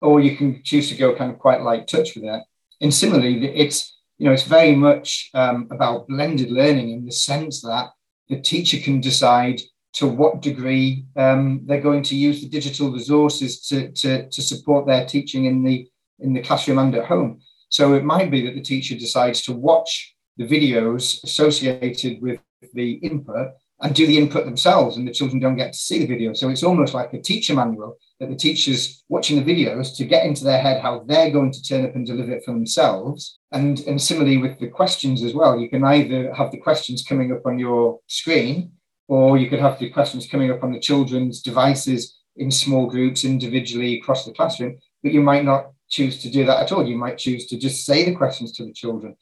or 0.00 0.20
you 0.20 0.36
can 0.36 0.62
choose 0.64 0.88
to 0.88 0.96
go 0.96 1.14
kind 1.14 1.30
of 1.30 1.38
quite 1.38 1.62
light 1.62 1.86
touch 1.86 2.16
with 2.16 2.24
it. 2.24 2.42
And 2.80 2.92
similarly, 2.92 3.46
it's 3.54 3.95
you 4.18 4.26
know, 4.26 4.32
it's 4.32 4.44
very 4.44 4.74
much 4.74 5.30
um, 5.34 5.68
about 5.70 6.08
blended 6.08 6.50
learning 6.50 6.90
in 6.90 7.04
the 7.04 7.12
sense 7.12 7.60
that 7.62 7.90
the 8.28 8.40
teacher 8.40 8.78
can 8.78 9.00
decide 9.00 9.60
to 9.94 10.06
what 10.06 10.42
degree 10.42 11.06
um, 11.16 11.62
they're 11.64 11.80
going 11.80 12.02
to 12.02 12.16
use 12.16 12.40
the 12.40 12.48
digital 12.48 12.92
resources 12.92 13.66
to, 13.66 13.90
to, 13.92 14.28
to 14.28 14.42
support 14.42 14.86
their 14.86 15.06
teaching 15.06 15.46
in 15.46 15.62
the 15.62 15.88
in 16.20 16.32
the 16.32 16.40
classroom 16.40 16.78
and 16.78 16.94
at 16.94 17.04
home. 17.04 17.40
So 17.68 17.92
it 17.92 18.04
might 18.04 18.30
be 18.30 18.44
that 18.46 18.54
the 18.54 18.62
teacher 18.62 18.94
decides 18.94 19.42
to 19.42 19.52
watch 19.52 20.14
the 20.38 20.46
videos 20.46 21.22
associated 21.24 22.22
with 22.22 22.40
the 22.72 22.92
input 22.94 23.48
and 23.80 23.94
do 23.94 24.06
the 24.06 24.16
input 24.16 24.46
themselves, 24.46 24.96
and 24.96 25.06
the 25.06 25.12
children 25.12 25.40
don't 25.40 25.56
get 25.56 25.72
to 25.74 25.78
see 25.78 25.98
the 25.98 26.06
video. 26.06 26.32
So 26.32 26.48
it's 26.48 26.62
almost 26.62 26.94
like 26.94 27.12
a 27.12 27.20
teacher 27.20 27.54
manual 27.54 27.96
that 28.18 28.30
the 28.30 28.36
teacher's 28.36 29.04
watching 29.08 29.36
the 29.36 29.54
videos 29.54 29.94
to 29.96 30.04
get 30.04 30.24
into 30.24 30.44
their 30.44 30.60
head 30.60 30.80
how 30.80 31.04
they're 31.06 31.30
going 31.30 31.52
to 31.52 31.62
turn 31.62 31.84
up 31.84 31.94
and 31.94 32.06
deliver 32.06 32.32
it 32.32 32.44
for 32.44 32.52
themselves. 32.52 33.38
And, 33.52 33.80
and 33.80 34.00
similarly 34.00 34.38
with 34.38 34.58
the 34.58 34.68
questions 34.68 35.22
as 35.22 35.34
well, 35.34 35.58
you 35.58 35.68
can 35.68 35.84
either 35.84 36.32
have 36.34 36.50
the 36.50 36.58
questions 36.58 37.04
coming 37.06 37.32
up 37.32 37.44
on 37.44 37.58
your 37.58 38.00
screen, 38.06 38.72
or 39.08 39.36
you 39.36 39.48
could 39.48 39.60
have 39.60 39.78
the 39.78 39.90
questions 39.90 40.26
coming 40.28 40.50
up 40.50 40.62
on 40.62 40.72
the 40.72 40.80
children's 40.80 41.42
devices 41.42 42.18
in 42.36 42.50
small 42.50 42.86
groups 42.86 43.24
individually 43.24 43.98
across 43.98 44.24
the 44.24 44.32
classroom, 44.32 44.78
but 45.02 45.12
you 45.12 45.20
might 45.20 45.44
not 45.44 45.72
choose 45.88 46.20
to 46.22 46.30
do 46.30 46.44
that 46.44 46.60
at 46.60 46.72
all. 46.72 46.86
You 46.86 46.96
might 46.96 47.18
choose 47.18 47.46
to 47.46 47.58
just 47.58 47.84
say 47.84 48.04
the 48.04 48.14
questions 48.14 48.52
to 48.52 48.64
the 48.64 48.72
children, 48.72 49.16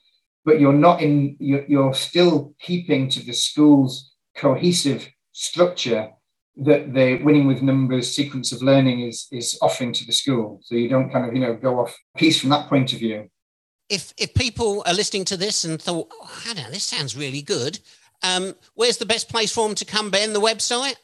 but 0.45 0.61
you're 0.61 0.73
not 0.73 1.03
in, 1.03 1.37
you're, 1.39 1.65
you're 1.67 1.95
still 1.95 2.55
keeping 2.61 3.09
to 3.11 3.25
the 3.25 3.33
school's 3.33 4.13
cohesive 4.37 5.09
structure 5.33 6.11
that 6.57 6.95
the 6.95 7.17
winning 7.23 7.47
with 7.47 7.63
numbers 7.63 8.15
sequence 8.15 8.53
of 8.53 8.63
learning 8.63 9.01
is 9.01 9.27
is 9.33 9.59
offering 9.61 9.93
to 9.93 10.07
the 10.07 10.13
school. 10.13 10.61
So 10.63 10.75
you 10.75 10.89
don't 10.89 11.11
kind 11.11 11.27
of 11.27 11.35
you 11.35 11.41
know 11.41 11.55
go 11.55 11.81
off 11.81 11.97
piece 12.17 12.41
from 12.41 12.51
that 12.51 12.69
point 12.69 12.93
of 12.93 12.99
view. 12.99 13.29
If 13.89 14.15
if 14.17 14.33
people 14.35 14.83
are 14.87 14.95
listening 14.95 15.25
to 15.27 15.37
this 15.37 15.65
and 15.65 15.81
thought 15.81 16.09
oh, 16.13 16.31
Hannah, 16.45 16.71
this 16.71 16.85
sounds 16.85 17.17
really 17.17 17.43
good 17.43 17.81
um, 18.25 18.55
where's 18.75 18.97
the 18.97 19.07
best 19.07 19.29
place 19.29 19.53
for 19.53 19.69
them 19.69 19.75
to 19.77 19.85
come 19.85 20.11
ben? 20.11 20.33
The 20.33 20.41
website? 20.41 20.97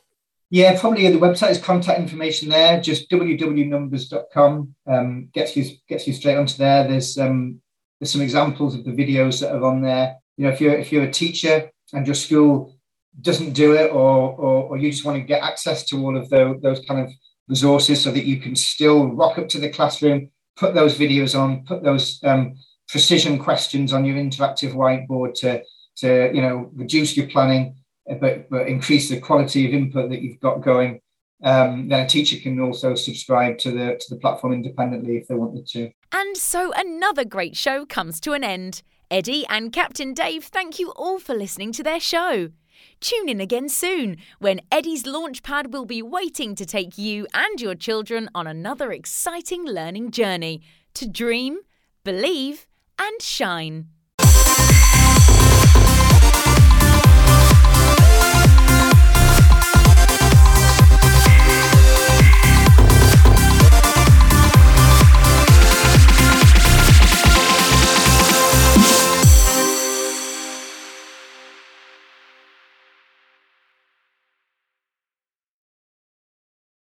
Yeah 0.52 0.78
probably 0.80 1.08
the 1.08 1.18
website 1.18 1.50
is 1.50 1.58
contact 1.58 2.00
information 2.00 2.48
there 2.48 2.80
just 2.80 3.08
www.numbers.com 3.08 4.74
um, 4.88 5.28
gets 5.32 5.56
you 5.56 5.64
gets 5.88 6.06
you 6.06 6.12
straight 6.12 6.36
onto 6.36 6.56
there. 6.56 6.88
There's 6.88 7.16
um, 7.18 7.60
there's 8.00 8.10
some 8.10 8.22
examples 8.22 8.74
of 8.74 8.84
the 8.84 8.90
videos 8.90 9.40
that 9.40 9.54
are 9.54 9.64
on 9.64 9.82
there. 9.82 10.16
You 10.36 10.46
know 10.46 10.52
if 10.52 10.60
you're 10.60 10.74
if 10.74 10.90
you're 10.90 11.04
a 11.04 11.12
teacher 11.12 11.70
and 11.92 12.06
your 12.06 12.14
school 12.14 12.74
doesn't 13.20 13.52
do 13.52 13.74
it, 13.74 13.90
or, 13.90 14.32
or, 14.32 14.64
or 14.70 14.78
you 14.78 14.90
just 14.90 15.04
want 15.04 15.18
to 15.18 15.24
get 15.24 15.42
access 15.42 15.84
to 15.84 16.04
all 16.04 16.16
of 16.16 16.28
the, 16.30 16.58
those 16.62 16.80
kind 16.86 17.00
of 17.00 17.12
resources 17.48 18.00
so 18.00 18.10
that 18.10 18.24
you 18.24 18.38
can 18.38 18.54
still 18.54 19.08
rock 19.08 19.38
up 19.38 19.48
to 19.48 19.58
the 19.58 19.68
classroom, 19.68 20.30
put 20.56 20.74
those 20.74 20.96
videos 20.96 21.38
on, 21.38 21.64
put 21.64 21.82
those 21.82 22.20
um, 22.24 22.54
precision 22.88 23.38
questions 23.38 23.92
on 23.92 24.04
your 24.04 24.16
interactive 24.16 24.72
whiteboard 24.74 25.34
to, 25.34 25.62
to 25.96 26.30
you 26.32 26.40
know, 26.40 26.70
reduce 26.74 27.16
your 27.16 27.28
planning, 27.28 27.76
uh, 28.10 28.14
but, 28.14 28.48
but 28.48 28.68
increase 28.68 29.08
the 29.08 29.20
quality 29.20 29.66
of 29.66 29.74
input 29.74 30.10
that 30.10 30.22
you've 30.22 30.40
got 30.40 30.62
going. 30.62 31.00
Um, 31.42 31.88
then 31.88 32.04
a 32.04 32.08
teacher 32.08 32.36
can 32.38 32.60
also 32.60 32.94
subscribe 32.94 33.56
to 33.58 33.70
the 33.70 33.96
to 33.98 34.14
the 34.14 34.20
platform 34.20 34.52
independently 34.52 35.16
if 35.16 35.26
they 35.26 35.34
wanted 35.34 35.66
to. 35.68 35.90
And 36.12 36.36
so 36.36 36.70
another 36.76 37.24
great 37.24 37.56
show 37.56 37.86
comes 37.86 38.20
to 38.20 38.32
an 38.32 38.44
end. 38.44 38.82
Eddie 39.10 39.46
and 39.48 39.72
Captain 39.72 40.12
Dave 40.12 40.44
thank 40.44 40.78
you 40.78 40.92
all 40.96 41.18
for 41.18 41.34
listening 41.34 41.72
to 41.72 41.82
their 41.82 41.98
show. 41.98 42.50
Tune 43.00 43.28
in 43.28 43.40
again 43.40 43.68
soon 43.68 44.16
when 44.38 44.60
Eddie's 44.70 45.04
Launchpad 45.04 45.72
will 45.72 45.86
be 45.86 46.02
waiting 46.02 46.54
to 46.54 46.66
take 46.66 46.98
you 46.98 47.26
and 47.32 47.60
your 47.60 47.74
children 47.74 48.28
on 48.34 48.46
another 48.46 48.92
exciting 48.92 49.64
learning 49.64 50.10
journey 50.10 50.62
to 50.94 51.08
dream, 51.08 51.58
believe, 52.04 52.66
and 52.98 53.22
shine. 53.22 53.88